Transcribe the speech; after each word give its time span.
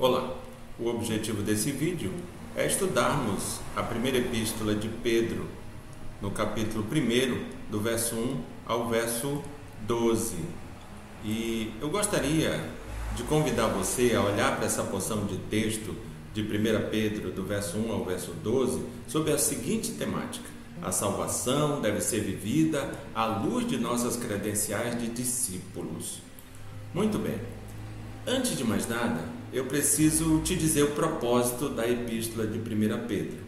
Olá, 0.00 0.32
o 0.78 0.86
objetivo 0.86 1.42
desse 1.42 1.72
vídeo 1.72 2.12
é 2.54 2.64
estudarmos 2.64 3.58
a 3.74 3.82
primeira 3.82 4.18
epístola 4.18 4.72
de 4.72 4.86
Pedro, 4.86 5.48
no 6.22 6.30
capítulo 6.30 6.84
1, 6.84 7.68
do 7.68 7.80
verso 7.80 8.14
1 8.14 8.40
ao 8.64 8.88
verso 8.88 9.42
12. 9.88 10.36
E 11.24 11.72
eu 11.80 11.90
gostaria 11.90 12.64
de 13.16 13.24
convidar 13.24 13.66
você 13.66 14.14
a 14.14 14.22
olhar 14.22 14.54
para 14.54 14.66
essa 14.66 14.84
porção 14.84 15.26
de 15.26 15.36
texto 15.36 15.92
de 16.32 16.42
1 16.42 16.90
Pedro, 16.90 17.32
do 17.32 17.42
verso 17.42 17.76
1 17.76 17.90
ao 17.90 18.04
verso 18.04 18.30
12, 18.34 18.80
sobre 19.08 19.32
a 19.32 19.38
seguinte 19.38 19.94
temática: 19.94 20.48
a 20.80 20.92
salvação 20.92 21.80
deve 21.80 22.00
ser 22.00 22.20
vivida 22.20 22.88
à 23.12 23.26
luz 23.26 23.66
de 23.66 23.76
nossas 23.76 24.16
credenciais 24.16 24.96
de 24.96 25.08
discípulos. 25.08 26.22
Muito 26.94 27.18
bem. 27.18 27.40
Antes 28.24 28.56
de 28.56 28.62
mais 28.62 28.86
nada, 28.88 29.37
eu 29.52 29.64
preciso 29.64 30.40
te 30.40 30.54
dizer 30.54 30.82
o 30.82 30.90
propósito 30.90 31.68
da 31.68 31.88
epístola 31.88 32.46
de 32.46 32.58
1 32.58 33.06
Pedro. 33.06 33.38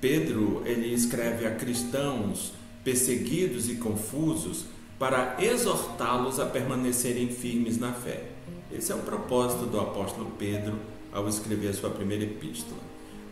Pedro, 0.00 0.62
ele 0.64 0.92
escreve 0.92 1.46
a 1.46 1.54
cristãos 1.54 2.52
perseguidos 2.84 3.68
e 3.68 3.76
confusos 3.76 4.66
para 4.98 5.36
exortá-los 5.40 6.38
a 6.38 6.46
permanecerem 6.46 7.28
firmes 7.28 7.78
na 7.78 7.92
fé. 7.92 8.24
Esse 8.70 8.92
é 8.92 8.94
o 8.94 8.98
propósito 8.98 9.66
do 9.66 9.80
apóstolo 9.80 10.32
Pedro 10.38 10.78
ao 11.12 11.28
escrever 11.28 11.68
a 11.68 11.74
sua 11.74 11.90
primeira 11.90 12.24
epístola. 12.24 12.80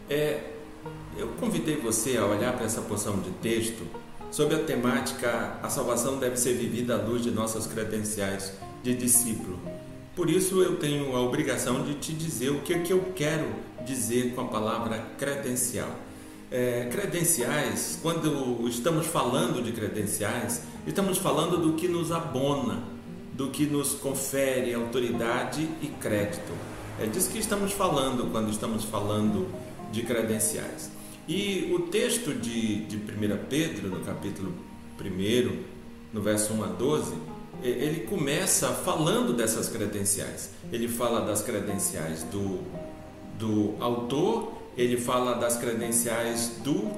É, 0.08 0.52
eu 1.16 1.28
convidei 1.40 1.76
você 1.76 2.16
a 2.16 2.24
olhar 2.24 2.54
para 2.54 2.64
essa 2.64 2.80
porção 2.82 3.20
de 3.20 3.30
texto 3.42 3.86
sobre 4.30 4.56
a 4.56 4.64
temática 4.64 5.58
A 5.62 5.68
salvação 5.68 6.18
deve 6.18 6.36
ser 6.36 6.54
vivida 6.54 6.94
à 6.94 7.02
luz 7.02 7.22
de 7.22 7.30
nossas 7.30 7.66
credenciais 7.66 8.52
de 8.82 8.94
discípulo. 8.94 9.58
Por 10.16 10.30
isso 10.30 10.62
eu 10.62 10.76
tenho 10.76 11.14
a 11.14 11.20
obrigação 11.20 11.84
de 11.84 11.92
te 11.96 12.14
dizer 12.14 12.48
o 12.48 12.60
que, 12.60 12.72
é 12.72 12.78
que 12.78 12.90
eu 12.90 13.12
quero 13.14 13.46
dizer 13.84 14.34
com 14.34 14.40
a 14.40 14.44
palavra 14.46 14.98
credencial. 15.18 15.90
É, 16.50 16.88
credenciais, 16.90 17.98
quando 18.00 18.66
estamos 18.66 19.06
falando 19.06 19.62
de 19.62 19.72
credenciais, 19.72 20.62
estamos 20.86 21.18
falando 21.18 21.58
do 21.58 21.74
que 21.74 21.86
nos 21.86 22.10
abona, 22.10 22.82
do 23.34 23.50
que 23.50 23.66
nos 23.66 23.92
confere 23.92 24.72
autoridade 24.72 25.68
e 25.82 25.88
crédito. 26.00 26.54
É 26.98 27.04
disso 27.04 27.30
que 27.30 27.38
estamos 27.38 27.72
falando 27.72 28.32
quando 28.32 28.50
estamos 28.50 28.84
falando 28.84 29.46
de 29.92 30.02
credenciais. 30.02 30.90
E 31.28 31.74
o 31.74 31.90
texto 31.90 32.32
de, 32.32 32.86
de 32.86 32.96
1 32.96 33.00
Pedro, 33.50 33.88
no 33.88 34.00
capítulo 34.00 34.54
1, 34.98 35.62
no 36.10 36.22
verso 36.22 36.54
1 36.54 36.64
a 36.64 36.68
12, 36.68 37.35
ele 37.62 38.06
começa 38.06 38.68
falando 38.68 39.32
dessas 39.32 39.68
credenciais. 39.68 40.50
Ele 40.72 40.88
fala 40.88 41.20
das 41.20 41.42
credenciais 41.42 42.22
do, 42.24 42.60
do 43.38 43.74
autor, 43.80 44.52
ele 44.76 44.96
fala 44.96 45.34
das 45.34 45.56
credenciais 45.56 46.52
do, 46.62 46.90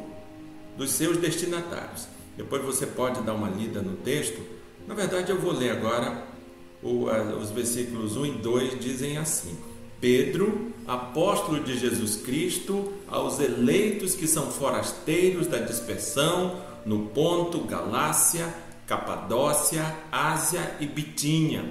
dos 0.77 0.91
seus 0.91 1.17
destinatários. 1.17 2.09
Depois 2.37 2.63
você 2.63 2.87
pode 2.87 3.21
dar 3.23 3.35
uma 3.35 3.49
lida 3.49 3.83
no 3.83 3.97
texto. 3.97 4.41
Na 4.87 4.95
verdade, 4.95 5.31
eu 5.31 5.41
vou 5.41 5.53
ler 5.53 5.71
agora 5.71 6.27
os 6.83 7.51
versículos 7.51 8.17
1 8.17 8.27
e 8.27 8.31
2 8.33 8.81
dizem 8.81 9.19
assim: 9.19 9.57
Pedro, 10.01 10.73
apóstolo 10.87 11.63
de 11.63 11.77
Jesus 11.77 12.17
Cristo, 12.17 12.93
aos 13.09 13.41
eleitos 13.41 14.15
que 14.15 14.29
são 14.29 14.51
forasteiros 14.51 15.47
da 15.47 15.59
dispersão 15.59 16.61
no 16.87 17.07
Ponto, 17.07 17.65
Galácia, 17.65 18.55
Capadócia, 18.89 19.95
Ásia 20.11 20.77
e 20.81 20.87
Bitínia, 20.87 21.63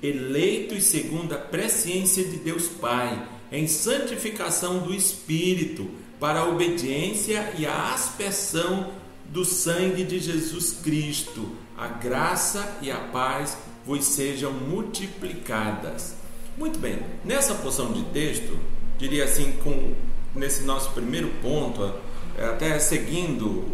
eleitos 0.00 0.84
segundo 0.84 1.34
a 1.34 1.38
presciência 1.38 2.24
de 2.24 2.36
Deus 2.36 2.68
Pai, 2.68 3.26
em 3.50 3.66
santificação 3.66 4.78
do 4.78 4.94
Espírito, 4.94 5.90
para 6.20 6.40
a 6.40 6.48
obediência 6.48 7.52
e 7.58 7.66
a 7.66 7.92
aspersão 7.92 8.92
do 9.26 9.44
sangue 9.44 10.04
de 10.04 10.20
Jesus 10.20 10.78
Cristo. 10.80 11.56
A 11.76 11.88
graça 11.88 12.78
e 12.80 12.88
a 12.88 12.98
paz 12.98 13.58
vos 13.84 14.04
sejam 14.04 14.52
multiplicadas. 14.52 16.14
Muito 16.56 16.78
bem, 16.78 17.00
nessa 17.24 17.54
porção 17.54 17.92
de 17.92 18.04
texto, 18.04 18.56
diria 18.96 19.24
assim, 19.24 19.52
com 19.64 19.94
nesse 20.34 20.62
nosso 20.62 20.90
primeiro 20.90 21.30
ponto, 21.42 21.92
até 22.38 22.78
seguindo 22.78 23.64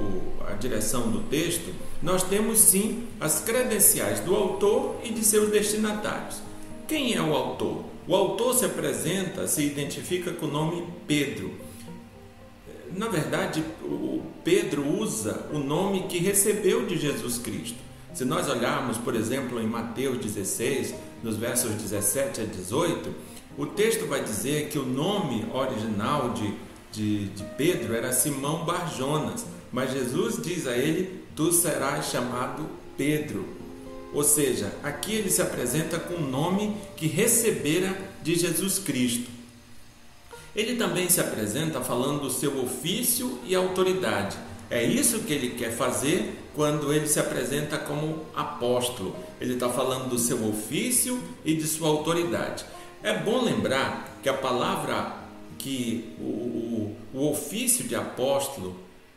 a 0.48 0.52
direção 0.52 1.10
do 1.10 1.20
texto, 1.28 1.72
nós 2.02 2.22
temos 2.22 2.58
sim 2.58 3.06
as 3.20 3.40
credenciais 3.40 4.20
do 4.20 4.34
autor 4.34 4.96
e 5.04 5.12
de 5.12 5.24
seus 5.24 5.50
destinatários. 5.50 6.40
Quem 6.86 7.14
é 7.14 7.20
o 7.20 7.34
autor? 7.34 7.84
O 8.06 8.14
autor 8.14 8.54
se 8.54 8.64
apresenta, 8.64 9.48
se 9.48 9.62
identifica 9.62 10.32
com 10.32 10.46
o 10.46 10.50
nome 10.50 10.86
Pedro. 11.06 11.50
Na 12.96 13.08
verdade, 13.08 13.64
o 13.82 14.22
Pedro 14.44 14.86
usa 14.88 15.46
o 15.52 15.58
nome 15.58 16.04
que 16.04 16.18
recebeu 16.18 16.86
de 16.86 16.96
Jesus 16.96 17.38
Cristo. 17.38 17.78
Se 18.14 18.24
nós 18.24 18.48
olharmos, 18.48 18.96
por 18.96 19.14
exemplo, 19.14 19.60
em 19.60 19.66
Mateus 19.66 20.18
16, 20.18 20.94
nos 21.22 21.36
versos 21.36 21.72
17 21.72 22.40
a 22.40 22.44
18, 22.44 23.12
o 23.58 23.66
texto 23.66 24.06
vai 24.06 24.22
dizer 24.22 24.68
que 24.68 24.78
o 24.78 24.86
nome 24.86 25.46
original 25.52 26.32
de, 26.32 26.54
de, 26.96 27.26
de 27.26 27.44
Pedro 27.58 27.94
era 27.94 28.10
Simão 28.10 28.64
Barjonas, 28.64 29.44
mas 29.70 29.92
Jesus 29.92 30.42
diz 30.42 30.66
a 30.66 30.76
ele 30.76 31.22
tu 31.36 31.52
serás 31.52 32.06
chamado 32.06 32.66
Pedro. 32.96 33.46
Ou 34.14 34.24
seja, 34.24 34.72
aqui 34.82 35.12
ele 35.12 35.30
se 35.30 35.42
apresenta 35.42 35.98
com 35.98 36.14
o 36.14 36.26
nome 36.26 36.74
que 36.96 37.06
recebera 37.06 37.94
de 38.22 38.34
Jesus 38.34 38.78
Cristo. 38.78 39.30
Ele 40.54 40.76
também 40.76 41.10
se 41.10 41.20
apresenta 41.20 41.82
falando 41.82 42.22
do 42.22 42.30
seu 42.30 42.58
ofício 42.64 43.38
e 43.44 43.54
autoridade. 43.54 44.38
É 44.70 44.82
isso 44.82 45.20
que 45.20 45.32
ele 45.34 45.50
quer 45.50 45.70
fazer 45.70 46.34
quando 46.54 46.92
ele 46.92 47.06
se 47.06 47.20
apresenta 47.20 47.76
como 47.76 48.24
apóstolo. 48.34 49.14
Ele 49.38 49.52
está 49.52 49.68
falando 49.68 50.08
do 50.08 50.18
seu 50.18 50.48
ofício 50.48 51.22
e 51.44 51.54
de 51.54 51.66
sua 51.66 51.88
autoridade. 51.88 52.64
É 53.02 53.18
bom 53.18 53.44
lembrar 53.44 54.18
que 54.22 54.30
a 54.30 54.34
palavra, 54.34 55.14
que 55.58 56.14
o, 56.18 56.75
o, 57.16 57.30
ofício 57.30 57.84
de 57.84 57.94
apóstolo, 57.94 58.76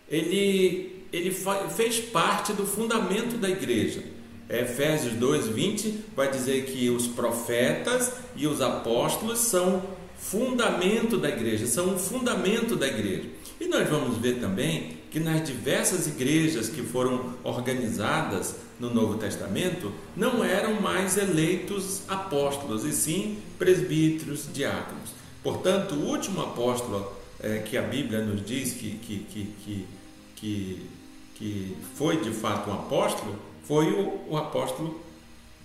ele 0.10 0.98
ele 1.12 1.36
fez 1.76 2.00
parte 2.00 2.54
do 2.54 2.66
fundamento 2.66 3.38
da 3.38 3.50
igreja. 3.50 4.04
Efésios 4.48 5.14
2:20 5.14 5.96
vai 6.16 6.30
dizer 6.30 6.66
que 6.66 6.90
os 6.90 7.08
profetas 7.08 8.12
e 8.36 8.48
os 8.48 8.62
apóstolos 8.62 9.40
são 9.40 9.82
fundamento 10.18 11.18
da 11.18 11.30
igreja, 11.30 11.66
são 11.66 11.96
o 11.96 12.00
fundamento 12.00 12.76
da 12.76 12.88
igreja. 12.88 13.30
E 13.60 13.68
nós 13.68 13.90
vamos 13.90 14.18
ver 14.18 14.40
também 14.40 14.98
que 15.12 15.20
nas 15.20 15.44
diversas 15.44 16.08
igrejas 16.08 16.70
que 16.70 16.84
foram 16.84 17.34
organizadas 17.44 18.56
no 18.80 18.94
Novo 18.94 19.18
Testamento, 19.18 19.92
não 20.16 20.44
eram 20.44 20.80
mais 20.80 21.18
eleitos 21.18 22.02
apóstolos, 22.08 22.86
e 22.86 22.94
sim 22.94 23.38
presbíteros, 23.58 24.48
diáconos. 24.54 25.10
Portanto, 25.44 25.96
o 25.96 26.06
último 26.06 26.42
apóstolo 26.42 27.12
é, 27.42 27.60
que 27.60 27.78
a 27.78 27.82
Bíblia 27.82 28.22
nos 28.22 28.46
diz 28.46 28.74
que, 28.74 28.92
que, 28.98 29.20
que, 29.32 29.88
que, 30.36 30.90
que 31.36 31.78
foi 31.96 32.22
de 32.22 32.32
fato 32.32 32.70
um 32.70 32.74
apóstolo, 32.74 33.36
foi 33.64 33.92
o, 33.92 34.22
o 34.30 34.38
apóstolo 34.38 35.00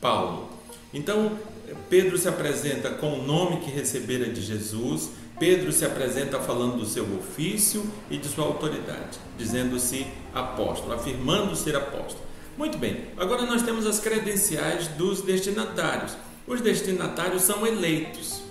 Paulo. 0.00 0.50
Então, 0.92 1.38
Pedro 1.88 2.16
se 2.16 2.28
apresenta 2.28 2.90
com 2.90 3.18
o 3.18 3.22
nome 3.26 3.60
que 3.60 3.70
recebera 3.70 4.26
de 4.26 4.40
Jesus, 4.40 5.10
Pedro 5.38 5.72
se 5.72 5.84
apresenta 5.84 6.38
falando 6.38 6.78
do 6.78 6.86
seu 6.86 7.04
ofício 7.16 7.84
e 8.08 8.16
de 8.16 8.28
sua 8.28 8.44
autoridade, 8.44 9.18
dizendo-se 9.36 10.06
apóstolo, 10.32 10.92
afirmando 10.92 11.56
ser 11.56 11.74
apóstolo. 11.74 12.22
Muito 12.56 12.78
bem, 12.78 13.06
agora 13.16 13.42
nós 13.42 13.62
temos 13.62 13.84
as 13.84 13.98
credenciais 13.98 14.86
dos 14.88 15.22
destinatários. 15.22 16.16
Os 16.46 16.60
destinatários 16.60 17.42
são 17.42 17.66
eleitos. 17.66 18.43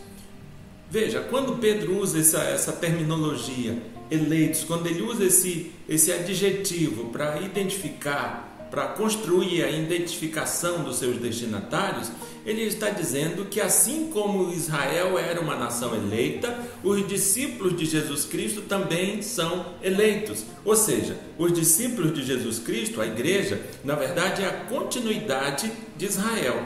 Veja, 0.94 1.22
quando 1.22 1.58
Pedro 1.58 1.98
usa 1.98 2.20
essa, 2.20 2.44
essa 2.44 2.72
terminologia, 2.72 3.76
eleitos, 4.12 4.64
quando 4.64 4.86
ele 4.86 5.02
usa 5.02 5.26
esse, 5.26 5.72
esse 5.90 6.12
adjetivo 6.12 7.06
para 7.06 7.42
identificar, 7.42 8.68
para 8.70 8.90
construir 8.90 9.64
a 9.64 9.72
identificação 9.72 10.84
dos 10.84 10.98
seus 10.98 11.18
destinatários, 11.18 12.12
ele 12.46 12.62
está 12.62 12.92
dizendo 12.92 13.46
que 13.46 13.60
assim 13.60 14.12
como 14.14 14.54
Israel 14.54 15.18
era 15.18 15.42
uma 15.42 15.56
nação 15.56 15.96
eleita, 15.96 16.56
os 16.84 17.08
discípulos 17.08 17.76
de 17.76 17.86
Jesus 17.86 18.26
Cristo 18.26 18.62
também 18.62 19.24
são 19.24 19.66
eleitos. 19.82 20.46
Ou 20.64 20.76
seja, 20.76 21.18
os 21.40 21.52
discípulos 21.52 22.14
de 22.14 22.24
Jesus 22.24 22.60
Cristo, 22.60 23.02
a 23.02 23.08
igreja, 23.08 23.60
na 23.84 23.96
verdade 23.96 24.44
é 24.44 24.46
a 24.46 24.66
continuidade 24.66 25.72
de 25.98 26.06
Israel. 26.06 26.64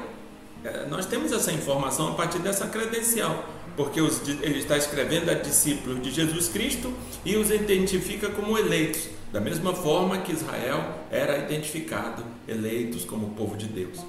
É, 0.65 0.85
nós 0.88 1.06
temos 1.06 1.31
essa 1.31 1.53
informação 1.53 2.09
a 2.09 2.15
partir 2.15 2.39
dessa 2.39 2.68
credencial 2.68 3.56
porque 3.77 4.01
os, 4.01 4.27
ele 4.27 4.57
está 4.57 4.75
escrevendo 4.75 5.29
a 5.29 5.35
discípulos 5.35 6.01
de 6.01 6.09
Jesus 6.09 6.50
Cristo 6.50 6.91
e 7.24 7.38
os 7.38 7.51
identifica 7.51 8.27
como 8.27 8.57
eleitos, 8.57 9.07
da 9.31 9.39
mesma 9.39 9.74
forma 9.74 10.18
que 10.18 10.33
Israel 10.33 10.83
era 11.12 11.38
identificado 11.38 12.25
eleitos 12.47 13.06
como 13.06 13.35
povo 13.35 13.56
de 13.56 13.68
Deus. 13.68 14.00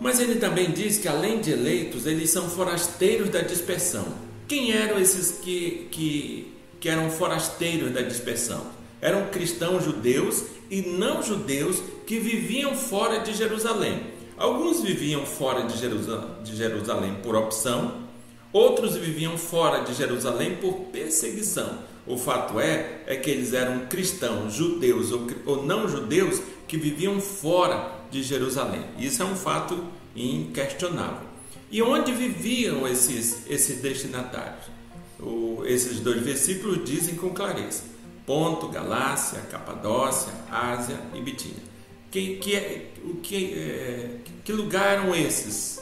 Mas 0.00 0.18
ele 0.18 0.36
também 0.36 0.70
diz 0.70 0.98
que 0.98 1.06
além 1.06 1.40
de 1.40 1.52
eleitos, 1.52 2.06
eles 2.06 2.30
são 2.30 2.48
forasteiros 2.48 3.28
da 3.28 3.40
dispersão. 3.40 4.06
Quem 4.48 4.72
eram 4.72 4.98
esses 4.98 5.38
que, 5.38 5.86
que, 5.92 6.52
que 6.80 6.88
eram 6.88 7.08
forasteiros 7.08 7.92
da 7.92 8.00
dispersão? 8.00 8.66
Eram 9.00 9.28
cristãos 9.28 9.84
judeus 9.84 10.44
e 10.70 10.82
não 10.82 11.22
judeus 11.22 11.82
que 12.06 12.18
viviam 12.18 12.74
fora 12.74 13.18
de 13.20 13.32
Jerusalém. 13.32 14.00
Alguns 14.36 14.82
viviam 14.82 15.24
fora 15.24 15.64
de 15.64 15.76
Jerusalém 16.56 17.14
por 17.22 17.36
opção, 17.36 18.08
outros 18.52 18.96
viviam 18.96 19.36
fora 19.38 19.82
de 19.82 19.94
Jerusalém 19.94 20.56
por 20.56 20.74
perseguição. 20.92 21.78
O 22.06 22.16
fato 22.16 22.58
é, 22.58 23.02
é 23.06 23.16
que 23.16 23.30
eles 23.30 23.52
eram 23.52 23.86
cristãos, 23.86 24.54
judeus 24.54 25.12
ou, 25.12 25.26
ou 25.46 25.64
não 25.64 25.88
judeus 25.88 26.40
que 26.66 26.76
viviam 26.76 27.20
fora 27.20 28.00
de 28.10 28.22
Jerusalém. 28.22 28.84
Isso 28.98 29.22
é 29.22 29.24
um 29.26 29.36
fato 29.36 29.84
inquestionável. 30.16 31.28
E 31.70 31.80
onde 31.82 32.12
viviam 32.12 32.86
esses, 32.88 33.48
esses 33.48 33.80
destinatários? 33.80 34.66
O, 35.20 35.62
esses 35.66 36.00
dois 36.00 36.20
versículos 36.22 36.84
dizem 36.84 37.14
com 37.14 37.30
clareza: 37.30 37.84
Ponto, 38.26 38.68
Galácia, 38.68 39.40
Capadócia, 39.42 40.32
Ásia 40.50 40.98
e 41.14 41.20
Bitínia. 41.20 41.70
Que, 42.10 42.36
que, 42.38 42.56
é, 42.56 42.90
que, 43.22 43.54
é, 43.54 44.10
que 44.44 44.52
lugar 44.52 44.98
eram 44.98 45.14
esses? 45.14 45.80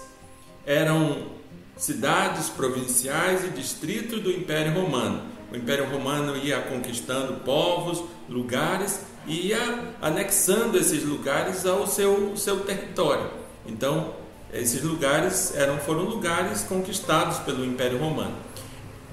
Eram 0.66 1.37
cidades 1.78 2.48
provinciais 2.50 3.44
e 3.44 3.48
distritos 3.50 4.20
do 4.20 4.30
Império 4.30 4.74
Romano. 4.74 5.22
O 5.50 5.56
Império 5.56 5.88
Romano 5.88 6.36
ia 6.36 6.60
conquistando 6.60 7.40
povos, 7.40 8.04
lugares 8.28 9.00
e 9.26 9.48
ia 9.48 9.94
anexando 10.02 10.76
esses 10.76 11.02
lugares 11.04 11.64
ao 11.64 11.86
seu, 11.86 12.36
seu 12.36 12.60
território. 12.60 13.30
Então, 13.66 14.12
esses 14.52 14.82
lugares 14.82 15.54
eram, 15.54 15.78
foram 15.78 16.02
lugares 16.02 16.62
conquistados 16.62 17.38
pelo 17.38 17.64
Império 17.64 17.98
Romano. 17.98 18.34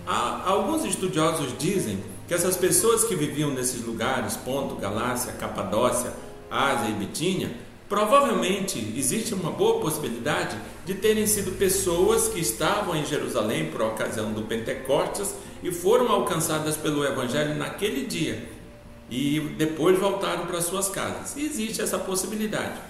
Há, 0.07 0.43
alguns 0.45 0.83
estudiosos 0.83 1.57
dizem 1.57 2.03
que 2.27 2.33
essas 2.33 2.57
pessoas 2.57 3.03
que 3.03 3.15
viviam 3.15 3.51
nesses 3.51 3.85
lugares, 3.85 4.35
Ponto, 4.35 4.75
Galácia, 4.75 5.33
Capadócia, 5.33 6.11
Ásia 6.49 6.89
e 6.89 6.93
Bitínia, 6.93 7.51
provavelmente 7.95 8.93
existe 8.97 9.33
uma 9.33 9.49
boa 9.49 9.79
possibilidade 9.79 10.57
de 10.85 10.95
terem 10.95 11.25
sido 11.25 11.57
pessoas 11.57 12.27
que 12.27 12.41
estavam 12.41 12.93
em 12.93 13.05
Jerusalém 13.05 13.71
por 13.71 13.81
ocasião 13.83 14.33
do 14.33 14.41
Pentecostes 14.41 15.33
e 15.63 15.71
foram 15.71 16.11
alcançadas 16.11 16.75
pelo 16.75 17.05
Evangelho 17.05 17.55
naquele 17.55 18.05
dia 18.05 18.49
e 19.09 19.39
depois 19.57 19.97
voltaram 19.97 20.45
para 20.45 20.59
suas 20.59 20.89
casas. 20.89 21.37
Existe 21.37 21.81
essa 21.81 21.97
possibilidade. 21.97 22.81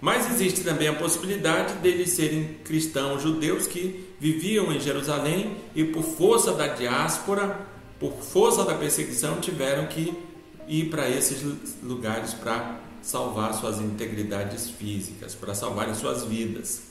Mas 0.00 0.30
existe 0.30 0.60
também 0.60 0.86
a 0.86 0.94
possibilidade 0.94 1.74
deles 1.78 2.10
serem 2.10 2.56
cristãos 2.62 3.22
judeus 3.22 3.66
que 3.66 4.14
viviam 4.20 4.72
em 4.72 4.78
Jerusalém 4.78 5.56
e, 5.74 5.82
por 5.82 6.04
força 6.04 6.52
da 6.52 6.68
diáspora, 6.68 7.66
por 7.98 8.12
força 8.12 8.64
da 8.64 8.74
perseguição, 8.76 9.40
tiveram 9.40 9.86
que 9.86 10.14
ir 10.68 10.90
para 10.90 11.08
esses 11.08 11.42
lugares 11.82 12.34
para 12.34 12.80
salvar 13.02 13.54
suas 13.54 13.80
integridades 13.80 14.68
físicas, 14.70 15.34
para 15.34 15.54
salvarem 15.54 15.94
suas 15.94 16.24
vidas. 16.24 16.82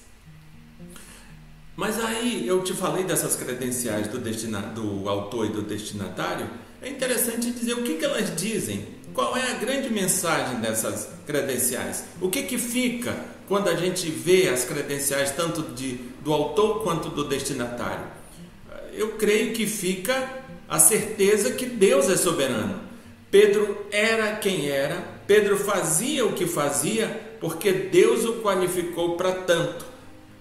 Mas 1.76 2.00
aí 2.00 2.48
eu 2.48 2.64
te 2.64 2.74
falei 2.74 3.04
dessas 3.04 3.36
credenciais 3.36 4.08
do, 4.08 4.18
destina, 4.18 4.62
do 4.62 5.10
autor 5.10 5.48
e 5.48 5.50
do 5.50 5.62
destinatário. 5.62 6.50
É 6.82 6.90
interessante 6.90 7.52
dizer 7.52 7.74
o 7.74 7.84
que, 7.84 7.96
que 7.96 8.06
elas 8.06 8.34
dizem 8.36 8.96
qual 9.16 9.36
é 9.36 9.52
a 9.52 9.54
grande 9.54 9.90
mensagem 9.90 10.60
dessas 10.60 11.08
credenciais? 11.26 12.04
O 12.22 12.30
que, 12.30 12.44
que 12.44 12.58
fica 12.58 13.16
quando 13.48 13.70
a 13.70 13.76
gente 13.76 14.10
vê 14.10 14.50
as 14.50 14.66
credenciais 14.66 15.32
tanto 15.32 15.62
de, 15.74 16.00
do 16.24 16.34
autor 16.34 16.84
quanto 16.84 17.10
do 17.10 17.24
destinatário? 17.24 18.06
Eu 18.94 19.14
creio 19.14 19.54
que 19.54 19.66
fica 19.66 20.44
a 20.68 20.80
certeza 20.80 21.52
que 21.52 21.66
Deus 21.66 22.10
é 22.10 22.18
soberano. 22.18 22.85
Pedro 23.36 23.86
era 23.92 24.38
quem 24.38 24.70
era, 24.70 25.04
Pedro 25.28 25.58
fazia 25.58 26.26
o 26.26 26.32
que 26.32 26.46
fazia 26.46 27.36
porque 27.42 27.70
Deus 27.70 28.24
o 28.24 28.36
qualificou 28.36 29.18
para 29.18 29.34
tanto. 29.34 29.86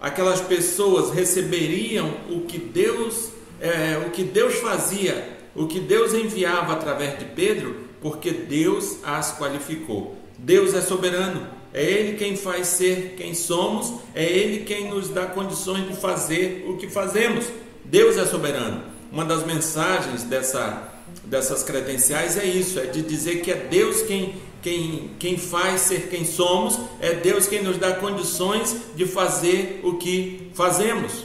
Aquelas 0.01 0.41
pessoas 0.41 1.11
receberiam 1.11 2.09
o 2.31 2.43
que 2.43 2.57
Deus, 2.57 3.31
é, 3.61 4.01
o 4.07 4.11
que 4.11 4.23
Deus 4.23 4.55
fazia, 4.61 5.29
o 5.57 5.67
que 5.67 5.81
Deus 5.81 6.15
enviava 6.15 6.73
através 6.73 7.19
de 7.19 7.25
Pedro 7.25 7.75
porque 8.01 8.31
Deus 8.31 8.99
as 9.03 9.37
qualificou. 9.37 10.17
Deus 10.39 10.73
é 10.73 10.81
soberano, 10.81 11.49
é 11.73 11.83
Ele 11.83 12.17
quem 12.17 12.37
faz 12.37 12.69
ser 12.69 13.17
quem 13.17 13.35
somos, 13.35 13.93
é 14.15 14.25
Ele 14.25 14.63
quem 14.63 14.89
nos 14.89 15.09
dá 15.09 15.27
condições 15.27 15.89
de 15.89 15.97
fazer 15.97 16.65
o 16.69 16.77
que 16.77 16.89
fazemos. 16.89 17.45
Deus 17.85 18.17
é 18.17 18.25
soberano. 18.25 18.85
Uma 19.11 19.25
das 19.25 19.45
mensagens 19.45 20.23
dessa, 20.23 20.94
dessas 21.25 21.63
credenciais 21.63 22.37
é 22.37 22.45
isso: 22.45 22.79
é 22.79 22.87
de 22.87 23.03
dizer 23.03 23.43
que 23.43 23.51
é 23.51 23.57
Deus 23.57 24.03
quem, 24.03 24.35
quem, 24.63 25.11
quem 25.19 25.39
faz 25.39 25.83
ser 25.83 26.09
quem 26.09 26.25
somos, 26.25 26.79
é 27.01 27.15
Deus 27.15 27.47
quem 27.47 27.63
nos 27.63 27.79
dá 27.79 27.93
condições 27.95 28.77
de 28.97 29.07
fazer 29.07 29.81
o 29.85 29.95
que 29.95 30.51
fazemos. 30.55 31.25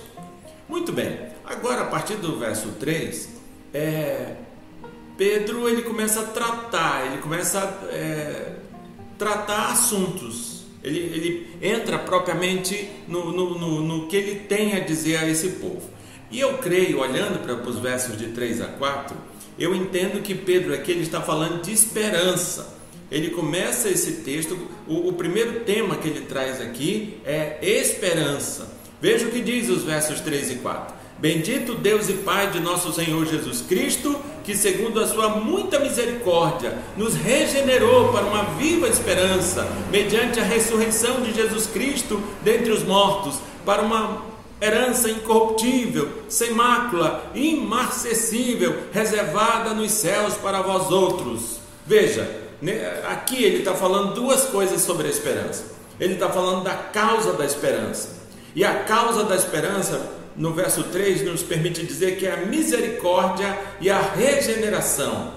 Muito 0.68 0.92
bem, 0.92 1.20
agora 1.46 1.82
a 1.82 1.86
partir 1.86 2.16
do 2.16 2.38
verso 2.38 2.70
3, 2.80 3.30
é, 3.74 4.36
Pedro 5.18 5.68
ele 5.68 5.82
começa 5.82 6.22
a 6.22 6.24
tratar, 6.24 7.08
ele 7.08 7.22
começa 7.22 7.60
a 7.60 7.94
é, 7.94 8.56
tratar 9.18 9.72
assuntos. 9.72 10.60
Ele, 10.82 11.00
ele 11.00 11.58
entra 11.62 12.00
propriamente 12.00 12.90
no, 13.06 13.34
no, 13.34 13.60
no, 13.60 13.82
no, 13.82 14.08
que 14.08 14.16
ele 14.16 14.36
tem 14.42 14.76
a 14.76 14.80
dizer 14.80 15.18
a 15.18 15.28
esse 15.28 15.50
povo. 15.50 15.90
E 16.32 16.40
eu 16.40 16.58
creio, 16.60 17.00
olhando 17.00 17.40
para 17.40 17.56
os 17.70 17.80
versos 17.80 18.18
de 18.18 18.28
3 18.28 18.62
a 18.62 18.68
4, 18.68 19.18
eu 19.60 19.76
entendo 19.76 20.22
que 20.22 20.34
Pedro 20.34 20.74
aqui 20.74 20.92
ele 20.92 21.02
está 21.02 21.22
falando 21.22 21.62
de 21.62 21.72
esperança. 21.72 22.78
Ele 23.12 23.32
começa 23.32 23.90
esse 23.90 24.22
texto, 24.24 24.58
o, 24.88 25.10
o 25.10 25.14
primeiro 25.14 25.62
tema 25.62 25.96
que 25.98 26.08
ele 26.08 26.22
traz 26.22 26.62
aqui 26.62 27.20
é 27.26 27.58
esperança. 27.62 28.72
Veja 29.02 29.28
o 29.28 29.32
que 29.32 29.42
diz 29.42 29.70
os 29.70 29.84
versos 29.84 30.20
3 30.22 30.52
e 30.52 30.56
4. 30.56 31.00
Bendito 31.18 31.76
Deus 31.76 32.08
e 32.08 32.14
Pai 32.14 32.50
de 32.50 32.62
nosso 32.62 32.94
Senhor 32.94 33.26
Jesus 33.26 33.62
Cristo, 33.62 34.18
que, 34.44 34.56
segundo 34.56 35.02
a 35.02 35.08
sua 35.08 35.28
muita 35.28 35.78
misericórdia, 35.78 36.78
nos 36.96 37.14
regenerou 37.14 38.14
para 38.14 38.26
uma 38.26 38.44
viva 38.56 38.88
esperança, 38.88 39.68
mediante 39.92 40.40
a 40.40 40.44
ressurreição 40.44 41.22
de 41.22 41.34
Jesus 41.34 41.68
Cristo 41.68 42.24
dentre 42.42 42.72
os 42.72 42.84
mortos, 42.84 43.36
para 43.66 43.82
uma 43.82 44.29
herança 44.62 45.10
incorruptível, 45.10 46.10
sem 46.28 46.52
mácula, 46.52 47.32
imarcessível, 47.34 48.84
reservada 48.92 49.74
nos 49.74 49.92
céus 49.92 50.36
para 50.36 50.62
vós 50.62 50.92
outros. 50.92 51.60
Veja, 51.86 52.30
né, 52.62 53.04
aqui 53.08 53.44
ele 53.44 53.60
está 53.60 53.74
falando 53.74 54.14
duas 54.14 54.46
coisas 54.46 54.82
sobre 54.82 55.08
a 55.08 55.12
esperança. 55.12 55.66
Ele 56.00 56.14
está 56.14 56.30
falando 56.30 56.64
da 56.64 56.76
causa 56.76 57.34
da 57.34 57.46
esperança. 57.46 58.20
E 58.56 58.64
a 58.64 58.84
causa 58.84 59.24
da 59.24 59.36
esperança 59.36 60.20
no 60.40 60.54
verso 60.54 60.84
3, 60.84 61.24
nos 61.24 61.44
permite 61.44 61.86
dizer 61.86 62.18
que 62.18 62.26
é 62.26 62.32
a 62.32 62.46
misericórdia 62.46 63.58
e 63.82 63.90
a 63.90 64.00
regeneração. 64.00 65.34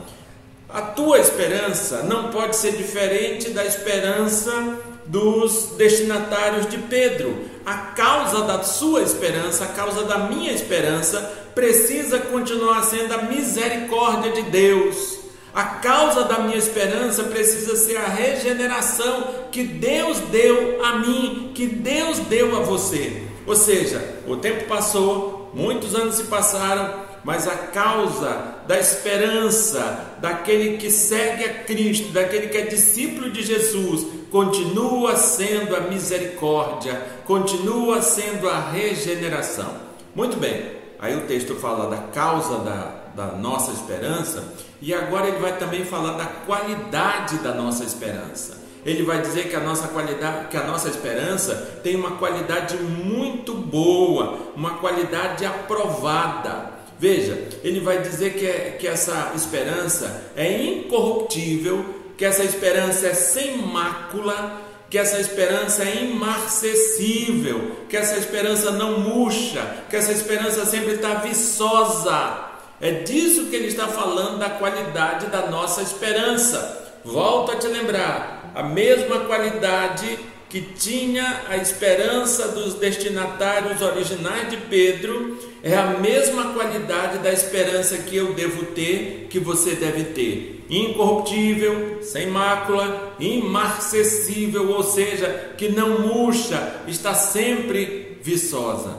A 0.69 0.81
tua 0.81 1.19
esperança 1.19 2.05
não 2.05 2.31
pode 2.31 2.55
ser 2.55 2.77
diferente 2.77 3.51
da 3.51 3.65
esperança 3.65 4.79
dos 5.13 5.75
destinatários 5.77 6.67
de 6.71 6.79
Pedro. 6.79 7.37
A 7.67 7.75
causa 7.75 8.45
da 8.45 8.63
sua 8.63 9.03
esperança, 9.03 9.65
a 9.65 9.69
causa 9.69 10.05
da 10.05 10.17
minha 10.21 10.51
esperança, 10.51 11.21
precisa 11.55 12.19
continuar 12.19 12.83
sendo 12.83 13.13
a 13.13 13.23
misericórdia 13.25 14.33
de 14.33 14.43
Deus. 14.51 15.19
A 15.55 15.65
causa 15.65 16.25
da 16.25 16.39
minha 16.39 16.57
esperança 16.57 17.25
precisa 17.25 17.77
ser 17.77 17.99
a 17.99 18.09
regeneração 18.09 19.49
que 19.53 19.63
Deus 19.63 20.19
deu 20.31 20.83
a 20.83 20.97
mim, 21.01 21.53
que 21.55 21.67
Deus 21.67 22.19
deu 22.21 22.57
a 22.57 22.61
você. 22.61 23.23
Ou 23.47 23.55
seja, 23.55 24.03
o 24.27 24.37
tempo 24.37 24.65
passou, 24.65 25.51
muitos 25.53 25.95
anos 25.95 26.15
se 26.15 26.25
passaram, 26.25 27.02
mas 27.25 27.47
a 27.47 27.57
causa 27.57 28.57
da 28.67 28.79
esperança 28.79 30.17
daquele 30.21 30.77
que 30.79 30.91
segue 30.91 31.45
a 31.45 31.55
Cristo, 31.65 32.13
daquele 32.13 32.49
que 32.49 32.57
é 32.57 32.63
discípulo 32.63 33.31
de 33.31 33.43
Jesus, 33.43 34.07
continua 34.31 35.17
sendo 35.17 35.77
a 35.77 35.81
misericórdia, 35.81 37.01
continua 37.25 38.03
sendo 38.03 38.49
a 38.49 38.59
regeneração. 38.59 39.75
Muito 40.15 40.37
bem, 40.37 40.73
aí 40.99 41.17
o 41.17 41.27
texto 41.27 41.55
fala 41.57 41.89
da 41.89 42.03
causa 42.09 42.59
da, 42.59 43.03
da 43.15 43.37
nossa 43.37 43.73
esperança 43.73 44.43
e 44.81 44.93
agora 44.93 45.29
ele 45.29 45.39
vai 45.39 45.57
também 45.59 45.85
falar 45.85 46.13
da 46.13 46.27
qualidade 46.27 47.39
da 47.39 47.55
nossa 47.55 47.85
esperança. 47.85 48.63
Ele 48.85 49.05
vai 49.05 49.21
dizer 49.21 49.49
que 49.49 49.55
a 49.55 49.61
nossa 49.61 49.87
qualidade, 49.89 50.49
que 50.49 50.57
a 50.57 50.67
nossa 50.67 50.89
esperança 50.89 51.81
tem 51.85 51.95
uma 51.95 52.13
qualidade 52.13 52.77
muito 52.79 53.55
boa, 53.55 54.39
uma 54.57 54.79
qualidade 54.79 55.47
aprovada. 55.47 56.72
Veja, 57.03 57.37
ele 57.65 57.81
vai 57.81 58.01
dizer 58.01 58.35
que, 58.35 58.47
é, 58.47 58.77
que 58.79 58.87
essa 58.87 59.33
esperança 59.35 60.23
é 60.37 60.63
incorruptível, 60.63 61.85
que 62.17 62.25
essa 62.25 62.45
esperança 62.45 63.09
é 63.09 63.13
sem 63.13 63.59
mácula, 63.59 64.63
que 64.89 64.97
essa 64.97 65.19
esperança 65.19 65.83
é 65.83 66.05
imarcessível, 66.05 67.73
que 67.89 67.97
essa 67.97 68.17
esperança 68.17 68.71
não 68.71 69.01
murcha, 69.01 69.79
que 69.91 69.97
essa 69.97 70.13
esperança 70.13 70.65
sempre 70.65 70.93
está 70.93 71.15
viçosa. 71.15 72.51
É 72.81 72.93
disso 72.93 73.47
que 73.47 73.57
ele 73.57 73.67
está 73.67 73.89
falando, 73.89 74.39
da 74.39 74.51
qualidade 74.51 75.27
da 75.27 75.51
nossa 75.51 75.83
esperança. 75.83 77.01
Volto 77.05 77.51
a 77.51 77.57
te 77.57 77.67
lembrar, 77.67 78.53
a 78.55 78.63
mesma 78.63 79.25
qualidade 79.25 80.21
que 80.53 80.61
tinha 80.61 81.45
a 81.49 81.57
esperança 81.57 82.49
dos 82.49 82.75
destinatários 82.75 83.81
originais 83.81 84.51
de 84.51 84.59
Pedro, 84.59 85.39
é 85.63 85.75
a 85.75 85.99
mesma 85.99 86.53
qualidade 86.53 87.21
da 87.21 87.33
esperança 87.33 87.97
que 87.97 88.15
eu 88.15 88.35
devo 88.35 88.67
ter, 88.67 89.29
que 89.31 89.39
você 89.39 89.75
deve 89.75 90.13
ter. 90.13 90.67
Incorruptível, 90.69 92.03
sem 92.03 92.27
mácula, 92.27 93.15
imarcessível, 93.19 94.69
ou 94.73 94.83
seja, 94.83 95.55
que 95.57 95.71
não 95.71 96.01
murcha, 96.01 96.83
está 96.87 97.15
sempre 97.15 98.19
viçosa. 98.23 98.95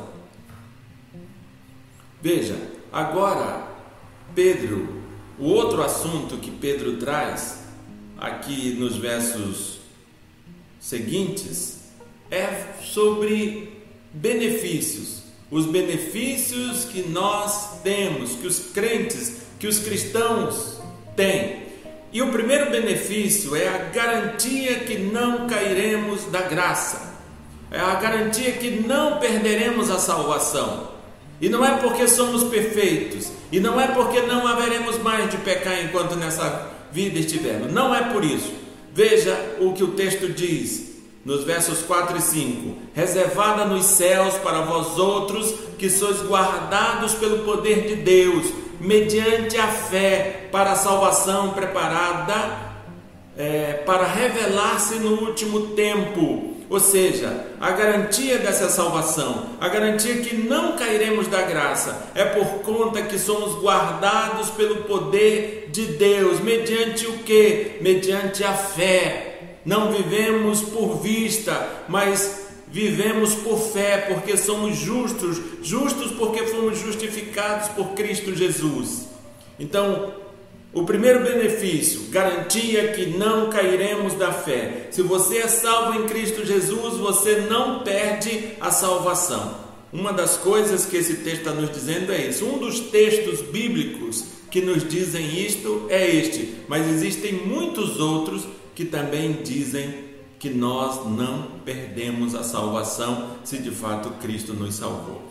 Veja, 2.20 2.56
agora, 2.92 3.68
Pedro, 4.34 5.04
o 5.38 5.50
outro 5.50 5.84
assunto 5.84 6.38
que 6.38 6.50
Pedro 6.50 6.98
traz 6.98 7.64
aqui 8.18 8.74
nos 8.74 8.98
versos 8.98 9.83
seguintes 10.84 11.78
é 12.30 12.74
sobre 12.84 13.82
benefícios. 14.12 15.24
Os 15.50 15.66
benefícios 15.66 16.84
que 16.84 17.04
nós 17.04 17.82
temos, 17.84 18.32
que 18.32 18.46
os 18.46 18.60
crentes, 18.74 19.38
que 19.58 19.66
os 19.66 19.80
cristãos 19.80 20.78
têm. 21.16 21.64
E 22.12 22.22
o 22.22 22.32
primeiro 22.32 22.70
benefício 22.70 23.56
é 23.56 23.68
a 23.68 23.78
garantia 23.78 24.82
que 24.82 24.98
não 24.98 25.48
cairemos 25.48 26.26
da 26.26 26.42
graça. 26.42 27.14
É 27.72 27.80
a 27.80 27.96
garantia 27.96 28.52
que 28.52 28.70
não 28.70 29.20
perderemos 29.20 29.90
a 29.90 29.98
salvação. 29.98 30.92
E 31.40 31.48
não 31.48 31.66
é 31.66 31.78
porque 31.78 32.08
somos 32.08 32.44
perfeitos, 32.44 33.32
e 33.52 33.60
não 33.60 33.80
é 33.80 33.88
porque 33.88 34.22
não 34.22 34.48
haveremos 34.48 34.98
mais 35.00 35.30
de 35.30 35.38
pecar 35.38 35.84
enquanto 35.84 36.16
nessa 36.16 36.72
vida 36.92 37.20
estivermos. 37.20 37.72
Não 37.72 37.94
é 37.94 38.14
por 38.14 38.24
isso. 38.24 38.63
Veja 38.96 39.58
o 39.60 39.74
que 39.74 39.84
o 39.84 39.94
texto 39.94 40.30
diz 40.30 41.02
nos 41.26 41.44
versos 41.44 41.80
4 41.80 42.16
e 42.16 42.22
5: 42.22 42.78
Reservada 42.94 43.66
nos 43.66 43.86
céus 43.86 44.36
para 44.36 44.62
vós 44.62 45.00
outros 45.00 45.52
que 45.80 45.90
sois 45.90 46.22
guardados 46.22 47.16
pelo 47.16 47.40
poder 47.40 47.88
de 47.88 47.96
Deus, 47.96 48.54
mediante 48.80 49.58
a 49.58 49.68
fé, 49.68 50.48
para 50.52 50.74
a 50.74 50.76
salvação 50.76 51.54
preparada 51.54 52.74
é, 53.36 53.82
para 53.84 54.06
revelar-se 54.06 54.96
no 54.96 55.26
último 55.26 55.70
tempo. 55.70 56.53
Ou 56.70 56.80
seja, 56.80 57.48
a 57.60 57.72
garantia 57.72 58.40
dessa 58.40 58.70
salvação, 58.70 59.58
a 59.60 59.68
garantia 59.70 60.16
que 60.18 60.36
não 60.36 60.76
cairemos 60.76 61.28
da 61.28 61.42
graça, 61.42 62.10
é 62.16 62.24
por 62.26 62.46
conta 62.62 63.02
que 63.02 63.20
somos 63.20 63.62
guardados 63.62 64.50
pelo 64.52 64.84
poder 64.84 65.70
de 65.72 65.86
Deus, 65.86 66.40
mediante 66.40 67.06
o 67.08 67.20
que? 67.20 67.78
Mediante 67.82 68.44
a 68.44 68.54
fé. 68.54 69.60
Não 69.66 69.92
vivemos 69.92 70.62
por 70.62 70.98
vista, 71.02 71.84
mas 71.88 72.48
vivemos 72.68 73.36
por 73.36 73.60
fé, 73.60 73.98
porque 74.10 74.36
somos 74.36 74.78
justos, 74.78 75.40
justos 75.62 76.12
porque 76.12 76.48
fomos 76.48 76.80
justificados 76.80 77.70
por 77.70 77.90
Cristo 77.90 78.36
Jesus. 78.36 79.10
Então, 79.60 80.23
o 80.74 80.84
primeiro 80.84 81.24
benefício, 81.24 82.10
garantia 82.10 82.94
que 82.94 83.06
não 83.06 83.50
cairemos 83.50 84.14
da 84.16 84.32
fé. 84.32 84.88
Se 84.90 85.04
você 85.04 85.38
é 85.38 85.48
salvo 85.48 86.00
em 86.00 86.08
Cristo 86.08 86.44
Jesus, 86.44 86.98
você 86.98 87.42
não 87.42 87.84
perde 87.84 88.54
a 88.60 88.72
salvação. 88.72 89.56
Uma 89.94 90.12
das 90.12 90.36
coisas 90.36 90.86
que 90.86 90.98
esse 90.98 91.18
texto 91.18 91.48
está 91.48 91.52
nos 91.52 91.72
dizendo 91.72 92.12
é 92.12 92.28
isso. 92.28 92.46
Um 92.46 92.58
dos 92.58 92.80
textos 92.80 93.42
bíblicos 93.42 94.26
que 94.50 94.62
nos 94.62 94.88
dizem 94.88 95.46
isto 95.46 95.86
é 95.90 96.10
este, 96.10 96.56
mas 96.68 96.88
existem 96.88 97.34
muitos 97.34 98.00
outros 98.00 98.44
que 98.74 98.86
também 98.86 99.44
dizem 99.44 99.94
que 100.40 100.50
nós 100.50 101.06
não 101.06 101.60
perdemos 101.64 102.34
a 102.34 102.44
salvação 102.44 103.38
se 103.44 103.60
de 103.60 103.70
fato 103.70 104.10
Cristo 104.22 104.54
nos 104.54 104.74
salvou. 104.74 105.22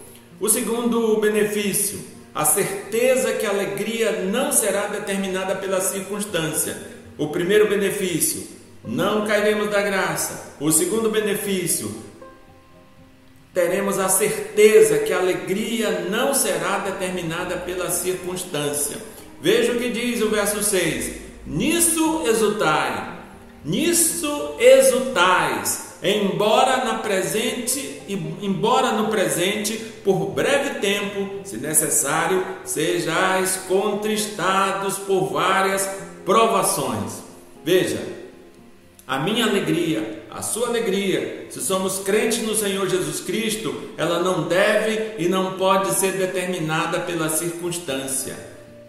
O 0.40 0.48
segundo 0.48 1.16
benefício, 1.18 1.98
a 2.34 2.44
certeza 2.44 3.32
que 3.32 3.44
a 3.44 3.50
alegria 3.50 4.22
não 4.22 4.52
será 4.52 4.86
determinada 4.86 5.54
pela 5.54 5.80
circunstância. 5.80 6.76
O 7.18 7.28
primeiro 7.28 7.68
benefício, 7.68 8.46
não 8.84 9.26
cairemos 9.26 9.70
da 9.70 9.82
graça. 9.82 10.54
O 10.58 10.72
segundo 10.72 11.10
benefício, 11.10 11.94
teremos 13.52 13.98
a 13.98 14.08
certeza 14.08 15.00
que 15.00 15.12
a 15.12 15.18
alegria 15.18 16.06
não 16.08 16.34
será 16.34 16.78
determinada 16.78 17.58
pela 17.58 17.90
circunstância. 17.90 18.96
Veja 19.40 19.72
o 19.72 19.78
que 19.78 19.90
diz 19.90 20.22
o 20.22 20.30
verso 20.30 20.62
6: 20.62 21.16
Nisso 21.46 22.22
exultai, 22.26 23.18
nisso 23.64 24.56
exultais, 24.58 25.91
embora 26.02 26.84
na 26.84 26.94
presente, 26.94 28.02
embora 28.08 28.92
no 28.92 29.08
presente, 29.08 29.76
por 30.04 30.30
breve 30.30 30.80
tempo, 30.80 31.40
se 31.44 31.58
necessário, 31.58 32.44
sejais 32.64 33.62
contristados 33.68 34.98
por 34.98 35.32
várias 35.32 35.88
provações. 36.24 37.22
Veja, 37.64 38.00
a 39.06 39.18
minha 39.18 39.46
alegria, 39.46 40.24
a 40.30 40.42
sua 40.42 40.68
alegria, 40.68 41.46
se 41.50 41.60
somos 41.60 42.00
crentes 42.00 42.42
no 42.42 42.54
Senhor 42.54 42.88
Jesus 42.88 43.20
Cristo, 43.20 43.90
ela 43.96 44.20
não 44.20 44.48
deve 44.48 45.22
e 45.22 45.28
não 45.28 45.54
pode 45.54 45.94
ser 45.94 46.12
determinada 46.12 47.00
pela 47.00 47.28
circunstância. 47.28 48.34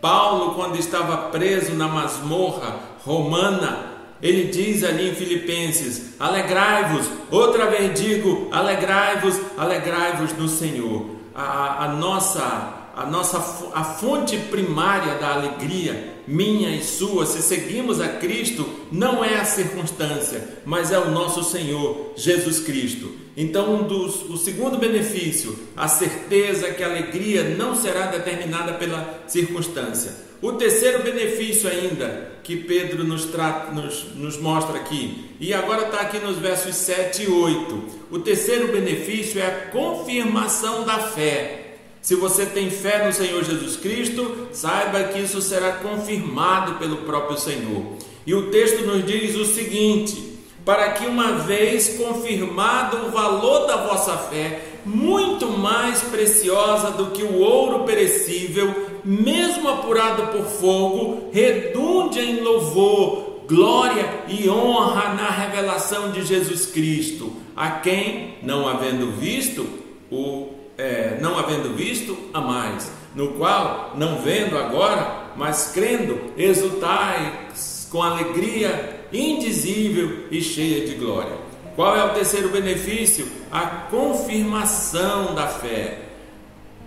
Paulo, 0.01 0.55
quando 0.55 0.77
estava 0.77 1.29
preso 1.29 1.73
na 1.75 1.87
masmorra 1.87 2.79
romana, 3.05 3.92
ele 4.23 4.45
diz 4.45 4.85
ali 4.85 5.09
em 5.09 5.13
Filipenses: 5.13 6.13
alegrai-vos, 6.17 7.09
outra 7.29 7.65
vez 7.67 7.99
digo, 7.99 8.47
alegrai-vos, 8.53 9.37
alegrai-vos 9.57 10.31
no 10.37 10.47
Senhor. 10.47 11.17
A, 11.35 11.83
a, 11.83 11.87
nossa 11.89 12.82
a 12.95 13.05
nossa 13.07 13.37
a 13.73 13.83
fonte 13.83 14.37
primária 14.37 15.15
da 15.15 15.33
alegria, 15.33 16.13
minha 16.27 16.69
e 16.69 16.83
sua, 16.83 17.25
se 17.25 17.41
seguimos 17.41 17.99
a 17.99 18.07
Cristo, 18.07 18.69
não 18.91 19.25
é 19.25 19.35
a 19.35 19.45
circunstância, 19.45 20.47
mas 20.63 20.91
é 20.91 20.99
o 20.99 21.09
nosso 21.09 21.43
Senhor 21.43 22.13
Jesus 22.15 22.59
Cristo. 22.59 23.11
Então, 23.35 23.73
um 23.73 23.87
dos, 23.87 24.29
o 24.29 24.37
segundo 24.37 24.77
benefício, 24.77 25.57
a 25.75 25.87
certeza 25.87 26.71
que 26.71 26.83
a 26.83 26.87
alegria 26.87 27.55
não 27.57 27.75
será 27.75 28.05
determinada 28.05 28.73
pela 28.73 29.23
circunstância. 29.27 30.11
O 30.39 30.53
terceiro 30.53 31.01
benefício 31.01 31.69
ainda 31.69 32.31
que 32.43 32.57
Pedro 32.57 33.03
nos, 33.03 33.25
trata, 33.25 33.71
nos, 33.71 34.13
nos 34.15 34.37
mostra 34.37 34.77
aqui, 34.77 35.31
e 35.39 35.53
agora 35.53 35.85
está 35.85 36.01
aqui 36.01 36.19
nos 36.19 36.37
versos 36.37 36.75
7 36.75 37.23
e 37.23 37.27
8. 37.27 37.83
O 38.11 38.19
terceiro 38.19 38.67
benefício 38.67 39.41
é 39.41 39.47
a 39.47 39.71
confirmação 39.71 40.83
da 40.83 40.99
fé. 40.99 41.62
Se 42.03 42.15
você 42.15 42.45
tem 42.45 42.69
fé 42.69 43.05
no 43.05 43.13
Senhor 43.13 43.41
Jesus 43.45 43.77
Cristo, 43.77 44.49
saiba 44.51 45.05
que 45.05 45.19
isso 45.19 45.41
será 45.41 45.71
confirmado 45.71 46.73
pelo 46.73 46.97
próprio 46.97 47.37
Senhor. 47.37 47.81
E 48.27 48.35
o 48.35 48.51
texto 48.51 48.85
nos 48.85 49.05
diz 49.05 49.35
o 49.35 49.45
seguinte: 49.45 50.37
para 50.65 50.91
que 50.91 51.07
uma 51.07 51.31
vez 51.31 51.95
confirmado 51.97 53.07
o 53.07 53.11
valor 53.11 53.67
da 53.67 53.77
vossa 53.87 54.17
fé, 54.17 54.65
muito 54.85 55.47
mais 55.47 56.01
preciosa 56.01 56.91
do 56.91 57.11
que 57.11 57.23
o 57.23 57.39
ouro 57.39 57.85
perecível, 57.85 58.99
mesmo 59.01 59.69
apurado 59.69 60.27
por 60.27 60.43
fogo, 60.43 61.29
redunde 61.31 62.19
em 62.19 62.41
louvor, 62.41 63.45
glória 63.47 64.25
e 64.27 64.49
honra 64.49 65.13
na 65.13 65.29
revelação 65.29 66.11
de 66.11 66.25
Jesus 66.25 66.65
Cristo, 66.65 67.31
a 67.55 67.71
quem, 67.71 68.39
não 68.43 68.67
havendo 68.67 69.09
visto, 69.09 69.65
o 70.11 70.52
é, 70.77 71.17
não 71.21 71.37
havendo 71.37 71.75
visto, 71.75 72.17
a 72.33 72.41
mais, 72.41 72.91
no 73.15 73.33
qual, 73.33 73.93
não 73.95 74.21
vendo 74.21 74.57
agora, 74.57 75.31
mas 75.35 75.71
crendo, 75.73 76.33
exultai 76.37 77.49
com 77.89 78.01
alegria 78.01 79.07
indizível 79.11 80.27
e 80.31 80.41
cheia 80.41 80.87
de 80.87 80.95
glória. 80.95 81.37
Qual 81.75 81.95
é 81.95 82.03
o 82.03 82.13
terceiro 82.13 82.49
benefício? 82.49 83.27
A 83.51 83.65
confirmação 83.89 85.33
da 85.33 85.47
fé. 85.47 86.02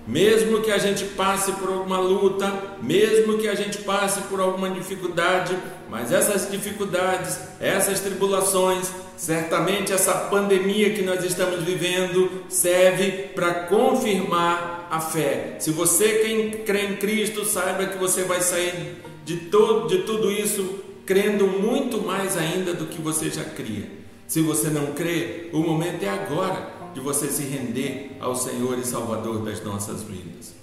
Mesmo 0.07 0.61
que 0.61 0.71
a 0.71 0.79
gente 0.79 1.05
passe 1.05 1.51
por 1.53 1.69
alguma 1.69 1.99
luta, 1.99 2.53
mesmo 2.81 3.39
que 3.39 3.49
a 3.49 3.55
gente 3.57 3.79
passe 3.79 4.21
por 4.23 4.41
alguma 4.41 4.71
dificuldade, 4.71 5.57
mas 5.91 6.13
essas 6.13 6.49
dificuldades, 6.49 7.41
essas 7.59 8.01
tribulações, 8.01 8.89
certamente 9.17 9.93
essa 9.93 10.13
pandemia 10.13 10.91
que 10.91 11.03
nós 11.03 11.25
estamos 11.25 11.65
vivendo 11.65 12.45
serve 12.49 13.31
para 13.35 13.65
confirmar 13.65 14.87
a 14.91 15.01
fé. 15.01 15.57
Se 15.59 15.73
você 15.73 16.21
quem 16.25 16.51
crê 16.65 16.87
em 16.87 16.97
Cristo, 16.97 17.45
saiba 17.45 17.87
que 17.87 17.99
você 17.99 18.23
vai 18.23 18.41
sair 18.41 19.03
de 19.25 19.37
todo 19.37 19.89
de 19.89 20.03
tudo 20.03 20.31
isso 20.31 20.85
crendo 21.05 21.47
muito 21.47 22.01
mais 22.03 22.37
ainda 22.37 22.75
do 22.75 22.87
que 22.87 23.01
você 23.01 23.31
já 23.31 23.45
cria. 23.45 23.89
Se 24.27 24.41
você 24.41 24.69
não 24.69 24.87
crê, 24.93 25.51
o 25.53 25.59
momento 25.59 26.03
é 26.03 26.09
agora 26.09 26.75
de 26.97 27.03
você 27.03 27.29
se 27.29 27.43
render 27.43 28.17
ao 28.19 28.35
Senhor 28.35 28.79
e 28.79 28.83
Salvador 28.83 29.41
das 29.41 29.62
nossas 29.62 30.03
vidas. 30.03 30.55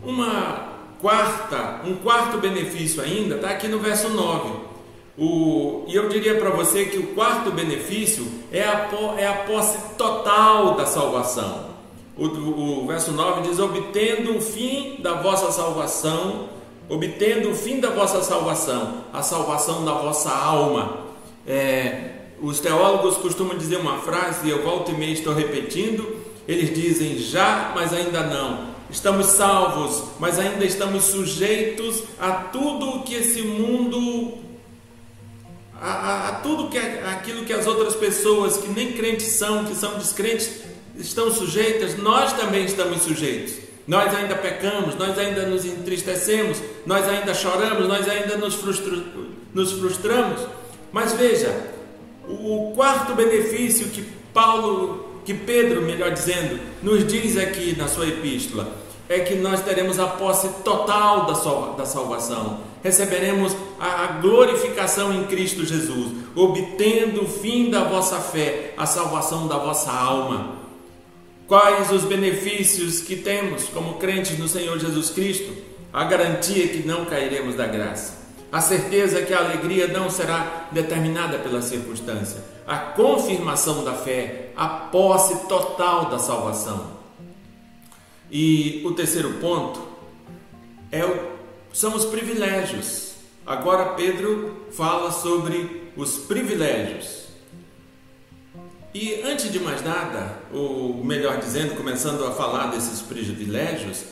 Uma 0.00 0.68
quarta, 1.00 1.80
um 1.84 1.96
quarto 1.96 2.38
benefício 2.38 3.02
ainda 3.02 3.34
está 3.34 3.50
aqui 3.50 3.66
no 3.66 3.80
verso 3.80 4.08
9. 4.08 4.54
O, 5.18 5.84
e 5.88 5.96
eu 5.96 6.08
diria 6.08 6.36
para 6.36 6.50
você 6.50 6.84
que 6.84 6.98
o 6.98 7.08
quarto 7.08 7.50
benefício 7.50 8.24
é 8.52 8.62
a, 8.62 8.88
é 9.18 9.26
a 9.26 9.34
posse 9.48 9.96
total 9.98 10.76
da 10.76 10.86
salvação. 10.86 11.70
O, 12.16 12.26
o 12.26 12.86
verso 12.86 13.10
9 13.10 13.48
diz: 13.48 13.58
obtendo 13.58 14.36
o 14.36 14.40
fim 14.40 15.02
da 15.02 15.14
vossa 15.14 15.50
salvação, 15.50 16.50
obtendo 16.88 17.50
o 17.50 17.54
fim 17.54 17.80
da 17.80 17.90
vossa 17.90 18.22
salvação, 18.22 19.06
a 19.12 19.22
salvação 19.22 19.84
da 19.84 19.92
vossa 19.92 20.30
alma. 20.30 21.04
É, 21.44 22.15
os 22.40 22.60
teólogos 22.60 23.16
costumam 23.16 23.56
dizer 23.56 23.76
uma 23.76 23.98
frase, 23.98 24.46
e 24.46 24.50
eu 24.50 24.62
volto 24.62 24.90
e 24.90 24.94
meio 24.94 25.12
estou 25.12 25.34
repetindo, 25.34 26.16
eles 26.46 26.74
dizem 26.74 27.18
já, 27.18 27.72
mas 27.74 27.92
ainda 27.92 28.22
não. 28.22 28.76
Estamos 28.90 29.26
salvos, 29.26 30.04
mas 30.20 30.38
ainda 30.38 30.64
estamos 30.64 31.04
sujeitos 31.04 32.04
a 32.20 32.32
tudo 32.32 33.02
que 33.02 33.14
esse 33.14 33.42
mundo, 33.42 34.38
a, 35.80 35.90
a, 35.90 36.28
a 36.28 36.32
tudo 36.36 36.68
que 36.68 36.78
aquilo 36.78 37.44
que 37.44 37.52
as 37.52 37.66
outras 37.66 37.96
pessoas 37.96 38.58
que 38.58 38.68
nem 38.68 38.92
crentes 38.92 39.26
são, 39.28 39.64
que 39.64 39.74
são 39.74 39.98
descrentes, 39.98 40.62
estão 40.96 41.30
sujeitas, 41.32 41.98
nós 41.98 42.32
também 42.34 42.64
estamos 42.64 43.02
sujeitos. 43.02 43.66
Nós 43.86 44.12
ainda 44.14 44.34
pecamos, 44.34 44.96
nós 44.96 45.16
ainda 45.18 45.46
nos 45.46 45.64
entristecemos, 45.64 46.60
nós 46.84 47.08
ainda 47.08 47.32
choramos, 47.34 47.86
nós 47.86 48.08
ainda 48.08 48.36
nos, 48.36 48.54
frustra, 48.54 48.98
nos 49.54 49.72
frustramos. 49.72 50.40
Mas 50.92 51.12
veja, 51.12 51.75
o 52.28 52.72
quarto 52.74 53.14
benefício 53.14 53.88
que 53.88 54.02
Paulo, 54.32 55.22
que 55.24 55.32
Pedro, 55.32 55.82
melhor 55.82 56.10
dizendo, 56.10 56.60
nos 56.82 57.06
diz 57.06 57.36
aqui 57.36 57.76
na 57.76 57.88
sua 57.88 58.06
epístola, 58.06 58.68
é 59.08 59.20
que 59.20 59.36
nós 59.36 59.62
teremos 59.62 59.98
a 59.98 60.06
posse 60.06 60.48
total 60.64 61.26
da 61.26 61.84
salvação, 61.86 62.60
receberemos 62.82 63.56
a 63.78 64.18
glorificação 64.20 65.12
em 65.12 65.24
Cristo 65.24 65.64
Jesus, 65.64 66.12
obtendo 66.34 67.22
o 67.22 67.28
fim 67.28 67.70
da 67.70 67.84
vossa 67.84 68.18
fé, 68.20 68.74
a 68.76 68.84
salvação 68.84 69.46
da 69.46 69.58
vossa 69.58 69.92
alma. 69.92 70.56
Quais 71.46 71.92
os 71.92 72.02
benefícios 72.02 73.00
que 73.00 73.14
temos 73.14 73.68
como 73.68 73.94
crentes 73.94 74.36
no 74.36 74.48
Senhor 74.48 74.78
Jesus 74.80 75.10
Cristo? 75.10 75.52
A 75.92 76.02
garantia 76.04 76.66
que 76.66 76.86
não 76.86 77.04
cairemos 77.04 77.54
da 77.54 77.66
graça 77.66 78.25
a 78.50 78.60
certeza 78.60 79.22
que 79.22 79.34
a 79.34 79.38
alegria 79.38 79.88
não 79.88 80.08
será 80.08 80.68
determinada 80.70 81.38
pela 81.38 81.60
circunstância, 81.60 82.42
a 82.66 82.76
confirmação 82.76 83.84
da 83.84 83.94
fé, 83.94 84.50
a 84.56 84.68
posse 84.68 85.46
total 85.48 86.06
da 86.06 86.18
salvação. 86.18 86.96
E 88.30 88.82
o 88.84 88.92
terceiro 88.92 89.34
ponto 89.34 89.80
é 90.90 91.04
o, 91.04 91.36
são 91.72 91.94
os 91.94 92.04
privilégios. 92.04 93.14
Agora 93.46 93.94
Pedro 93.94 94.66
fala 94.72 95.12
sobre 95.12 95.90
os 95.96 96.16
privilégios. 96.18 97.26
E 98.92 99.22
antes 99.22 99.52
de 99.52 99.60
mais 99.60 99.84
nada, 99.84 100.38
ou 100.52 101.04
melhor 101.04 101.38
dizendo, 101.38 101.76
começando 101.76 102.24
a 102.24 102.32
falar 102.32 102.68
desses 102.68 103.02
privilégios, 103.02 104.04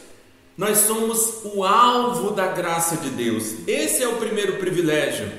nós 0.56 0.78
somos 0.78 1.40
o 1.44 1.64
alvo 1.64 2.30
da 2.30 2.46
graça 2.46 2.96
de 2.96 3.10
Deus. 3.10 3.54
Esse 3.66 4.02
é 4.02 4.08
o 4.08 4.16
primeiro 4.16 4.54
privilégio. 4.58 5.30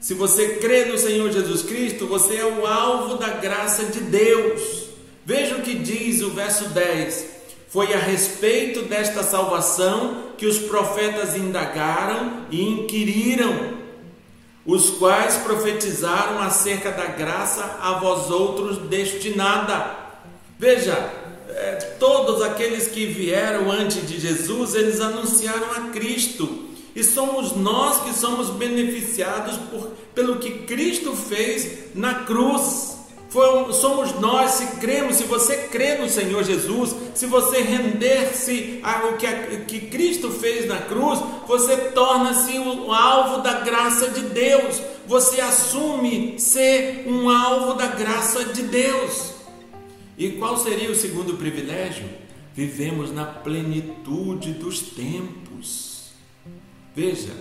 Se 0.00 0.14
você 0.14 0.56
crê 0.56 0.86
no 0.86 0.98
Senhor 0.98 1.30
Jesus 1.30 1.62
Cristo, 1.62 2.08
você 2.08 2.36
é 2.36 2.44
o 2.44 2.66
alvo 2.66 3.18
da 3.18 3.28
graça 3.28 3.84
de 3.84 4.00
Deus. 4.00 4.88
Veja 5.24 5.56
o 5.56 5.62
que 5.62 5.76
diz 5.76 6.22
o 6.22 6.30
verso 6.30 6.70
10. 6.70 7.26
Foi 7.68 7.94
a 7.94 7.98
respeito 7.98 8.82
desta 8.82 9.22
salvação 9.22 10.32
que 10.36 10.44
os 10.44 10.58
profetas 10.58 11.36
indagaram 11.36 12.46
e 12.50 12.60
inquiriram, 12.60 13.78
os 14.66 14.90
quais 14.90 15.36
profetizaram 15.36 16.40
acerca 16.40 16.90
da 16.90 17.06
graça 17.06 17.78
a 17.80 17.92
vós 17.92 18.28
outros 18.28 18.78
destinada. 18.88 19.96
Veja, 20.58 21.21
é, 21.56 21.96
todos 21.98 22.42
aqueles 22.42 22.88
que 22.88 23.06
vieram 23.06 23.70
antes 23.70 24.06
de 24.06 24.18
Jesus, 24.18 24.74
eles 24.74 25.00
anunciaram 25.00 25.70
a 25.72 25.80
Cristo. 25.90 26.70
E 26.94 27.02
somos 27.02 27.56
nós 27.56 28.02
que 28.02 28.12
somos 28.12 28.50
beneficiados 28.50 29.56
por, 29.70 29.92
pelo 30.14 30.36
que 30.36 30.50
Cristo 30.66 31.14
fez 31.16 31.94
na 31.94 32.14
cruz. 32.14 32.98
Foi, 33.30 33.72
somos 33.72 34.12
nós, 34.20 34.52
se 34.52 34.66
cremos, 34.76 35.16
se 35.16 35.24
você 35.24 35.56
crê 35.70 35.96
no 35.96 36.06
Senhor 36.06 36.44
Jesus, 36.44 36.94
se 37.14 37.24
você 37.24 37.62
render-se 37.62 38.80
ao 38.82 39.14
que, 39.14 39.26
que 39.66 39.86
Cristo 39.86 40.30
fez 40.30 40.68
na 40.68 40.78
cruz, 40.82 41.18
você 41.46 41.76
torna-se 41.76 42.58
o 42.58 42.92
alvo 42.92 43.40
da 43.40 43.60
graça 43.60 44.08
de 44.10 44.20
Deus. 44.20 44.82
Você 45.06 45.40
assume 45.40 46.38
ser 46.38 47.04
um 47.06 47.30
alvo 47.30 47.72
da 47.72 47.86
graça 47.86 48.44
de 48.44 48.62
Deus. 48.64 49.32
E 50.16 50.32
qual 50.32 50.56
seria 50.56 50.90
o 50.90 50.94
segundo 50.94 51.36
privilégio? 51.36 52.08
Vivemos 52.54 53.10
na 53.10 53.24
plenitude 53.24 54.52
dos 54.52 54.80
tempos. 54.80 56.12
Veja, 56.94 57.32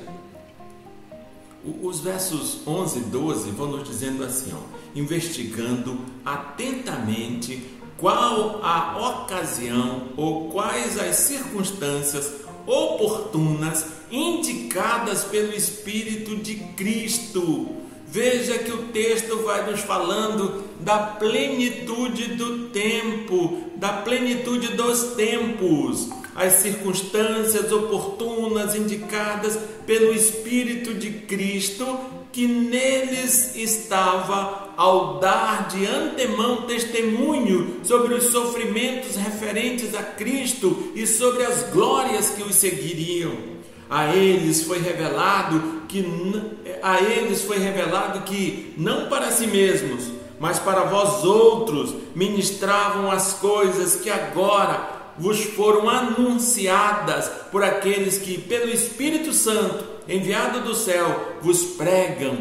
os 1.81 1.99
versos 1.99 2.65
11 2.65 2.99
e 2.99 3.01
12 3.03 3.51
vão 3.51 3.67
nos 3.67 3.87
dizendo 3.87 4.23
assim: 4.23 4.53
ó, 4.53 4.61
investigando 4.95 5.99
atentamente 6.23 7.61
qual 7.97 8.63
a 8.63 9.23
ocasião 9.23 10.07
ou 10.15 10.49
quais 10.49 10.97
as 10.97 11.17
circunstâncias 11.17 12.33
oportunas 12.65 13.85
indicadas 14.09 15.25
pelo 15.25 15.53
Espírito 15.53 16.37
de 16.37 16.55
Cristo 16.75 17.81
Veja 18.11 18.57
que 18.57 18.71
o 18.71 18.87
texto 18.87 19.37
vai 19.37 19.71
nos 19.71 19.79
falando 19.79 20.65
da 20.81 20.97
plenitude 20.97 22.35
do 22.35 22.69
tempo, 22.69 23.71
da 23.75 23.89
plenitude 23.89 24.69
dos 24.69 25.15
tempos, 25.15 26.09
as 26.35 26.53
circunstâncias 26.53 27.71
oportunas 27.71 28.75
indicadas 28.75 29.57
pelo 29.85 30.13
Espírito 30.13 30.93
de 30.93 31.09
Cristo 31.11 31.85
que 32.31 32.47
neles 32.47 33.55
estava 33.55 34.69
ao 34.77 35.19
dar 35.19 35.67
de 35.67 35.85
antemão 35.85 36.61
testemunho 36.61 37.81
sobre 37.83 38.13
os 38.13 38.25
sofrimentos 38.25 39.17
referentes 39.17 39.93
a 39.93 40.01
Cristo 40.01 40.91
e 40.95 41.05
sobre 41.05 41.43
as 41.43 41.63
glórias 41.71 42.29
que 42.29 42.41
os 42.41 42.55
seguiriam. 42.55 43.33
A 43.89 44.15
eles 44.15 44.63
foi 44.63 44.79
revelado 44.79 45.81
que 45.89 46.05
a 46.81 47.01
eles 47.01 47.41
foi 47.41 47.59
revelado 47.59 48.21
que 48.21 48.73
não 48.77 49.09
para 49.09 49.29
si 49.31 49.45
mesmos, 49.47 50.20
mas 50.41 50.57
para 50.57 50.85
vós 50.85 51.23
outros 51.23 51.93
ministravam 52.15 53.11
as 53.11 53.33
coisas 53.33 53.97
que 53.97 54.09
agora 54.09 55.13
vos 55.15 55.39
foram 55.43 55.87
anunciadas 55.87 57.29
por 57.51 57.63
aqueles 57.63 58.17
que 58.17 58.41
pelo 58.41 58.67
Espírito 58.67 59.33
Santo, 59.33 59.85
enviado 60.09 60.61
do 60.61 60.73
céu, 60.73 61.35
vos 61.43 61.63
pregam, 61.63 62.35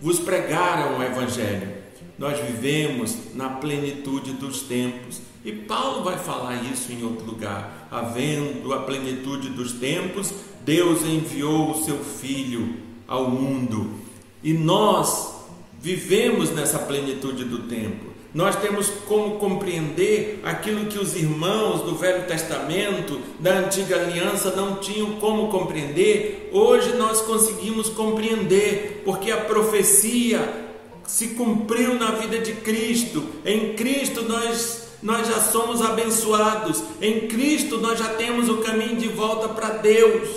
vos 0.00 0.20
pregaram 0.20 0.96
o 0.96 1.02
evangelho. 1.02 1.78
Nós 2.16 2.38
vivemos 2.38 3.34
na 3.34 3.48
plenitude 3.48 4.34
dos 4.34 4.62
tempos. 4.62 5.20
E 5.44 5.50
Paulo 5.50 6.04
vai 6.04 6.18
falar 6.18 6.62
isso 6.72 6.92
em 6.92 7.02
outro 7.02 7.26
lugar. 7.26 7.88
Havendo 7.90 8.72
a 8.72 8.82
plenitude 8.82 9.48
dos 9.48 9.72
tempos, 9.72 10.32
Deus 10.64 11.02
enviou 11.02 11.72
o 11.72 11.82
seu 11.82 11.98
Filho 11.98 12.76
ao 13.08 13.28
mundo 13.28 14.06
e 14.40 14.52
nós 14.52 15.37
vivemos 15.80 16.50
nessa 16.50 16.78
plenitude 16.78 17.44
do 17.44 17.60
tempo. 17.60 18.08
Nós 18.34 18.56
temos 18.56 18.90
como 19.06 19.36
compreender 19.38 20.40
aquilo 20.44 20.86
que 20.86 20.98
os 20.98 21.16
irmãos 21.16 21.82
do 21.82 21.96
Velho 21.96 22.26
Testamento, 22.26 23.18
da 23.40 23.54
Antiga 23.54 23.96
Aliança, 23.96 24.54
não 24.54 24.76
tinham 24.76 25.12
como 25.12 25.48
compreender. 25.48 26.50
Hoje 26.52 26.94
nós 26.96 27.22
conseguimos 27.22 27.88
compreender, 27.88 29.02
porque 29.04 29.30
a 29.30 29.38
profecia 29.38 30.66
se 31.06 31.28
cumpriu 31.28 31.94
na 31.94 32.10
vida 32.12 32.38
de 32.38 32.52
Cristo. 32.52 33.24
Em 33.44 33.72
Cristo 33.74 34.22
nós 34.22 34.86
nós 35.02 35.28
já 35.28 35.40
somos 35.40 35.80
abençoados. 35.80 36.82
Em 37.00 37.28
Cristo 37.28 37.78
nós 37.78 37.98
já 37.98 38.08
temos 38.14 38.48
o 38.48 38.58
caminho 38.58 38.96
de 38.96 39.08
volta 39.08 39.48
para 39.48 39.70
Deus. 39.70 40.28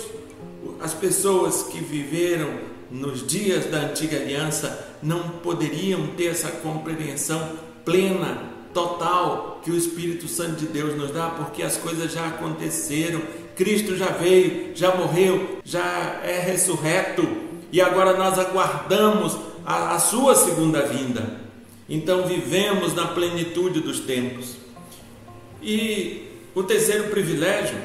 As 0.80 0.94
pessoas 0.94 1.64
que 1.64 1.78
viveram 1.78 2.71
nos 2.92 3.26
dias 3.26 3.64
da 3.66 3.78
antiga 3.78 4.18
aliança 4.18 4.96
não 5.02 5.30
poderiam 5.42 6.08
ter 6.08 6.26
essa 6.26 6.50
compreensão 6.50 7.56
plena, 7.86 8.52
total 8.74 9.60
que 9.64 9.70
o 9.70 9.76
Espírito 9.76 10.28
Santo 10.28 10.56
de 10.56 10.66
Deus 10.66 10.94
nos 10.94 11.10
dá, 11.10 11.30
porque 11.30 11.62
as 11.62 11.78
coisas 11.78 12.12
já 12.12 12.28
aconteceram. 12.28 13.22
Cristo 13.56 13.96
já 13.96 14.08
veio, 14.08 14.72
já 14.74 14.94
morreu, 14.94 15.58
já 15.64 16.20
é 16.22 16.40
ressurreto 16.40 17.26
e 17.70 17.80
agora 17.80 18.16
nós 18.16 18.38
aguardamos 18.38 19.38
a, 19.64 19.94
a 19.94 19.98
sua 19.98 20.34
segunda 20.34 20.82
vinda. 20.82 21.40
Então 21.88 22.26
vivemos 22.26 22.94
na 22.94 23.08
plenitude 23.08 23.80
dos 23.80 24.00
tempos. 24.00 24.56
E 25.62 26.28
o 26.54 26.62
terceiro 26.62 27.04
privilégio, 27.04 27.78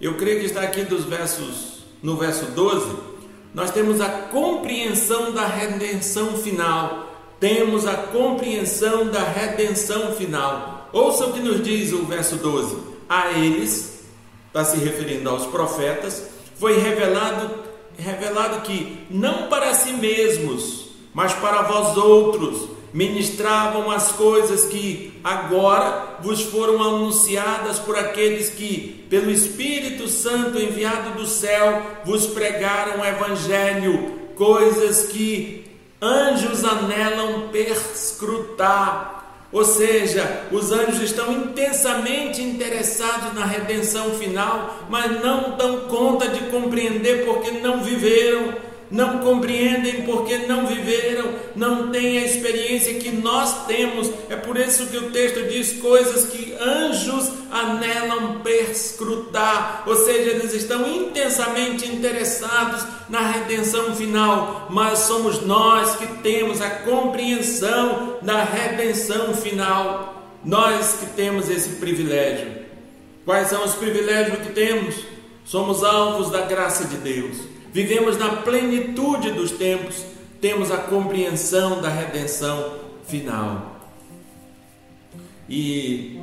eu 0.00 0.14
creio 0.14 0.40
que 0.40 0.46
está 0.46 0.62
aqui 0.62 0.82
dos 0.82 1.04
versos 1.04 1.84
no 2.02 2.16
verso 2.16 2.46
12, 2.46 3.11
nós 3.54 3.70
temos 3.70 4.00
a 4.00 4.08
compreensão 4.08 5.32
da 5.32 5.46
redenção 5.46 6.36
final. 6.38 7.08
Temos 7.38 7.86
a 7.86 7.94
compreensão 7.94 9.08
da 9.08 9.22
redenção 9.22 10.12
final. 10.12 10.88
Ouça 10.92 11.26
o 11.26 11.32
que 11.32 11.40
nos 11.40 11.62
diz 11.62 11.92
o 11.92 12.04
verso 12.04 12.36
12. 12.36 12.76
A 13.08 13.32
eles, 13.32 14.04
está 14.46 14.64
se 14.64 14.76
referindo 14.78 15.28
aos 15.28 15.46
profetas, 15.46 16.28
foi 16.58 16.78
revelado 16.78 17.62
revelado 17.98 18.62
que 18.62 19.06
não 19.10 19.48
para 19.48 19.74
si 19.74 19.92
mesmos, 19.92 20.88
mas 21.12 21.32
para 21.34 21.62
vós 21.62 21.96
outros 21.96 22.71
ministravam 22.92 23.90
as 23.90 24.12
coisas 24.12 24.64
que 24.64 25.12
agora 25.24 26.18
vos 26.20 26.42
foram 26.42 26.82
anunciadas 26.82 27.78
por 27.78 27.98
aqueles 27.98 28.50
que, 28.50 29.06
pelo 29.08 29.30
Espírito 29.30 30.08
Santo 30.08 30.58
enviado 30.58 31.10
do 31.18 31.26
céu, 31.26 31.82
vos 32.04 32.26
pregaram 32.26 33.00
o 33.00 33.04
Evangelho, 33.04 34.20
coisas 34.36 35.06
que 35.06 35.64
anjos 36.00 36.64
anelam 36.64 37.48
perscrutar. 37.48 39.20
Ou 39.52 39.64
seja, 39.64 40.46
os 40.50 40.72
anjos 40.72 41.02
estão 41.02 41.30
intensamente 41.30 42.40
interessados 42.40 43.34
na 43.34 43.44
redenção 43.44 44.10
final, 44.14 44.86
mas 44.88 45.22
não 45.22 45.56
dão 45.56 45.80
conta 45.88 46.28
de 46.28 46.40
compreender 46.50 47.26
porque 47.26 47.50
não 47.50 47.82
viveram 47.82 48.71
não 48.92 49.20
compreendem 49.20 50.02
porque 50.02 50.36
não 50.46 50.66
viveram, 50.66 51.30
não 51.56 51.90
têm 51.90 52.18
a 52.18 52.26
experiência 52.26 52.92
que 53.00 53.10
nós 53.10 53.66
temos. 53.66 54.10
É 54.28 54.36
por 54.36 54.58
isso 54.58 54.86
que 54.88 54.98
o 54.98 55.10
texto 55.10 55.48
diz 55.48 55.72
coisas 55.80 56.26
que 56.26 56.54
anjos 56.60 57.32
anelam 57.50 58.40
perscrutar, 58.40 59.84
ou 59.86 59.96
seja, 59.96 60.30
eles 60.30 60.52
estão 60.52 60.86
intensamente 60.86 61.86
interessados 61.90 62.84
na 63.08 63.20
redenção 63.30 63.96
final, 63.96 64.66
mas 64.68 65.00
somos 65.00 65.40
nós 65.40 65.96
que 65.96 66.06
temos 66.22 66.60
a 66.60 66.68
compreensão 66.68 68.18
da 68.20 68.44
redenção 68.44 69.34
final. 69.34 70.22
Nós 70.44 70.98
que 70.98 71.06
temos 71.14 71.48
esse 71.48 71.76
privilégio. 71.76 72.62
Quais 73.24 73.48
são 73.48 73.64
os 73.64 73.74
privilégios 73.74 74.38
que 74.40 74.52
temos? 74.52 74.96
Somos 75.44 75.84
alvos 75.84 76.30
da 76.30 76.42
graça 76.42 76.84
de 76.84 76.96
Deus 76.96 77.51
vivemos 77.72 78.18
na 78.18 78.36
plenitude 78.36 79.32
dos 79.32 79.52
tempos, 79.52 80.04
temos 80.40 80.70
a 80.70 80.76
compreensão 80.76 81.80
da 81.80 81.88
redenção 81.88 82.78
final. 83.06 83.80
E 85.48 86.20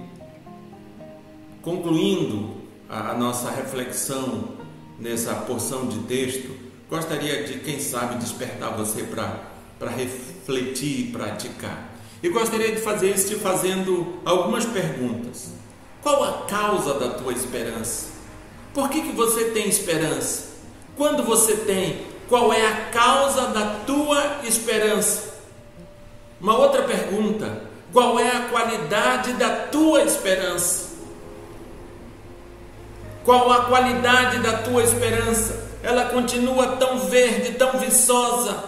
concluindo 1.62 2.58
a 2.90 3.14
nossa 3.14 3.52
reflexão 3.52 4.58
nessa 5.00 5.34
porção 5.36 5.88
de 5.88 6.00
texto, 6.00 6.50
gostaria 6.90 7.44
de, 7.44 7.60
quem 7.60 7.80
sabe, 7.80 8.18
despertar 8.18 8.76
você 8.76 9.04
para 9.04 9.90
refletir 9.92 11.02
e 11.02 11.12
praticar. 11.12 11.96
E 12.22 12.30
gostaria 12.30 12.72
de 12.72 12.82
fazer 12.82 13.16
isso 13.16 13.30
te 13.30 13.36
fazendo 13.36 14.20
algumas 14.26 14.66
perguntas. 14.66 15.54
Qual 16.02 16.24
a 16.24 16.46
causa 16.48 16.96
da 16.96 17.10
tua 17.12 17.32
esperança? 17.32 18.08
Por 18.74 18.90
que, 18.90 19.02
que 19.02 19.12
você 19.12 19.46
tem 19.52 19.68
esperança? 19.68 20.49
Quando 21.00 21.24
você 21.24 21.56
tem, 21.56 22.06
qual 22.28 22.52
é 22.52 22.68
a 22.68 22.76
causa 22.92 23.48
da 23.48 23.78
tua 23.88 24.42
esperança? 24.44 25.34
Uma 26.42 26.58
outra 26.58 26.82
pergunta: 26.84 27.62
qual 27.94 28.20
é 28.20 28.30
a 28.30 28.50
qualidade 28.50 29.32
da 29.36 29.50
tua 29.50 30.02
esperança? 30.02 30.90
Qual 33.24 33.50
a 33.50 33.64
qualidade 33.64 34.40
da 34.40 34.58
tua 34.58 34.84
esperança? 34.84 35.70
Ela 35.82 36.04
continua 36.10 36.76
tão 36.76 37.00
verde, 37.00 37.54
tão 37.54 37.80
viçosa, 37.80 38.62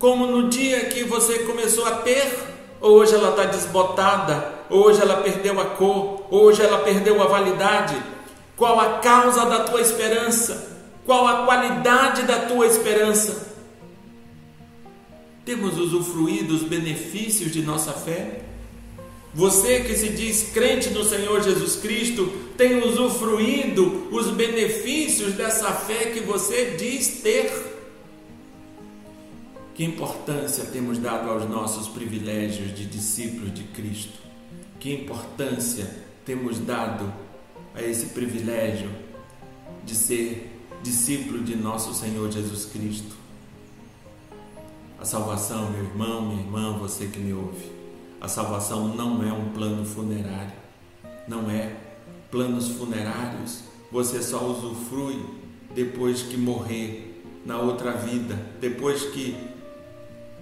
como 0.00 0.26
no 0.26 0.48
dia 0.48 0.86
que 0.86 1.04
você 1.04 1.38
começou 1.44 1.86
a 1.86 1.98
ter? 1.98 2.36
Ou 2.80 2.96
hoje 2.96 3.14
ela 3.14 3.30
está 3.30 3.44
desbotada? 3.44 4.54
Hoje 4.68 5.00
ela 5.00 5.18
perdeu 5.18 5.60
a 5.60 5.66
cor? 5.66 6.26
Hoje 6.32 6.64
ela 6.64 6.78
perdeu 6.78 7.22
a 7.22 7.26
validade? 7.26 7.96
Qual 8.56 8.80
a 8.80 8.98
causa 8.98 9.46
da 9.46 9.60
tua 9.60 9.80
esperança? 9.80 10.74
Qual 11.06 11.24
a 11.28 11.46
qualidade 11.46 12.24
da 12.24 12.46
tua 12.46 12.66
esperança? 12.66 13.54
Temos 15.44 15.78
usufruído 15.78 16.58
dos 16.58 16.64
benefícios 16.64 17.52
de 17.52 17.62
nossa 17.62 17.92
fé? 17.92 18.42
Você 19.32 19.84
que 19.84 19.94
se 19.94 20.08
diz 20.08 20.50
crente 20.52 20.90
no 20.90 21.04
Senhor 21.04 21.44
Jesus 21.44 21.76
Cristo, 21.76 22.26
tem 22.56 22.82
usufruído 22.82 24.08
os 24.10 24.30
benefícios 24.30 25.34
dessa 25.34 25.70
fé 25.72 26.06
que 26.06 26.20
você 26.20 26.74
diz 26.76 27.20
ter? 27.22 27.52
Que 29.76 29.84
importância 29.84 30.64
temos 30.64 30.98
dado 30.98 31.30
aos 31.30 31.48
nossos 31.48 31.86
privilégios 31.86 32.74
de 32.74 32.84
discípulos 32.84 33.54
de 33.54 33.62
Cristo? 33.62 34.18
Que 34.80 34.92
importância 34.92 35.88
temos 36.24 36.58
dado 36.58 37.12
a 37.74 37.82
esse 37.82 38.06
privilégio 38.06 38.90
de 39.84 39.94
ser 39.94 40.55
discípulo 40.82 41.42
de 41.42 41.56
nosso 41.56 41.94
Senhor 41.94 42.30
Jesus 42.30 42.66
Cristo. 42.66 43.14
A 45.00 45.04
salvação, 45.04 45.70
meu 45.70 45.84
irmão, 45.84 46.22
minha 46.22 46.42
irmã, 46.42 46.78
você 46.78 47.06
que 47.06 47.18
me 47.18 47.32
ouve, 47.32 47.70
a 48.20 48.28
salvação 48.28 48.88
não 48.88 49.22
é 49.22 49.32
um 49.32 49.50
plano 49.52 49.84
funerário, 49.84 50.52
não 51.28 51.50
é. 51.50 51.76
Planos 52.30 52.68
funerários 52.68 53.60
você 53.90 54.22
só 54.22 54.44
usufrui 54.44 55.24
depois 55.74 56.22
que 56.22 56.36
morrer 56.36 57.22
na 57.44 57.58
outra 57.58 57.92
vida, 57.92 58.34
depois 58.60 59.04
que, 59.10 59.36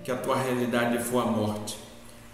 que 0.03 0.11
a 0.11 0.17
tua 0.17 0.37
realidade 0.37 1.03
for 1.05 1.23
a 1.23 1.31
morte. 1.31 1.77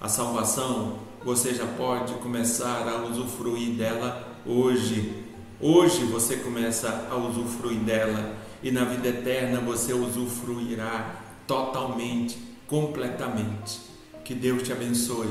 A 0.00 0.08
salvação 0.08 0.98
você 1.24 1.52
já 1.54 1.66
pode 1.66 2.14
começar 2.14 2.88
a 2.88 3.04
usufruir 3.04 3.74
dela 3.74 4.38
hoje, 4.46 5.24
Hoje 5.62 6.04
você 6.04 6.36
começa 6.36 7.06
a 7.10 7.16
usufruir 7.16 7.80
dela 7.80 8.34
e 8.62 8.70
na 8.70 8.82
vida 8.84 9.08
eterna 9.08 9.60
você 9.60 9.92
usufruirá 9.92 11.20
totalmente, 11.46 12.38
completamente. 12.66 13.78
Que 14.24 14.34
Deus 14.34 14.62
te 14.62 14.72
abençoe, 14.72 15.28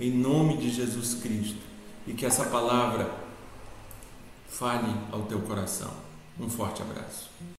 em 0.00 0.10
nome 0.10 0.56
de 0.56 0.70
Jesus 0.70 1.14
Cristo, 1.22 1.62
e 2.04 2.12
que 2.14 2.26
essa 2.26 2.46
palavra 2.46 3.14
fale 4.48 4.92
ao 5.12 5.22
teu 5.22 5.40
coração. 5.42 5.92
Um 6.40 6.50
forte 6.50 6.82
abraço. 6.82 7.30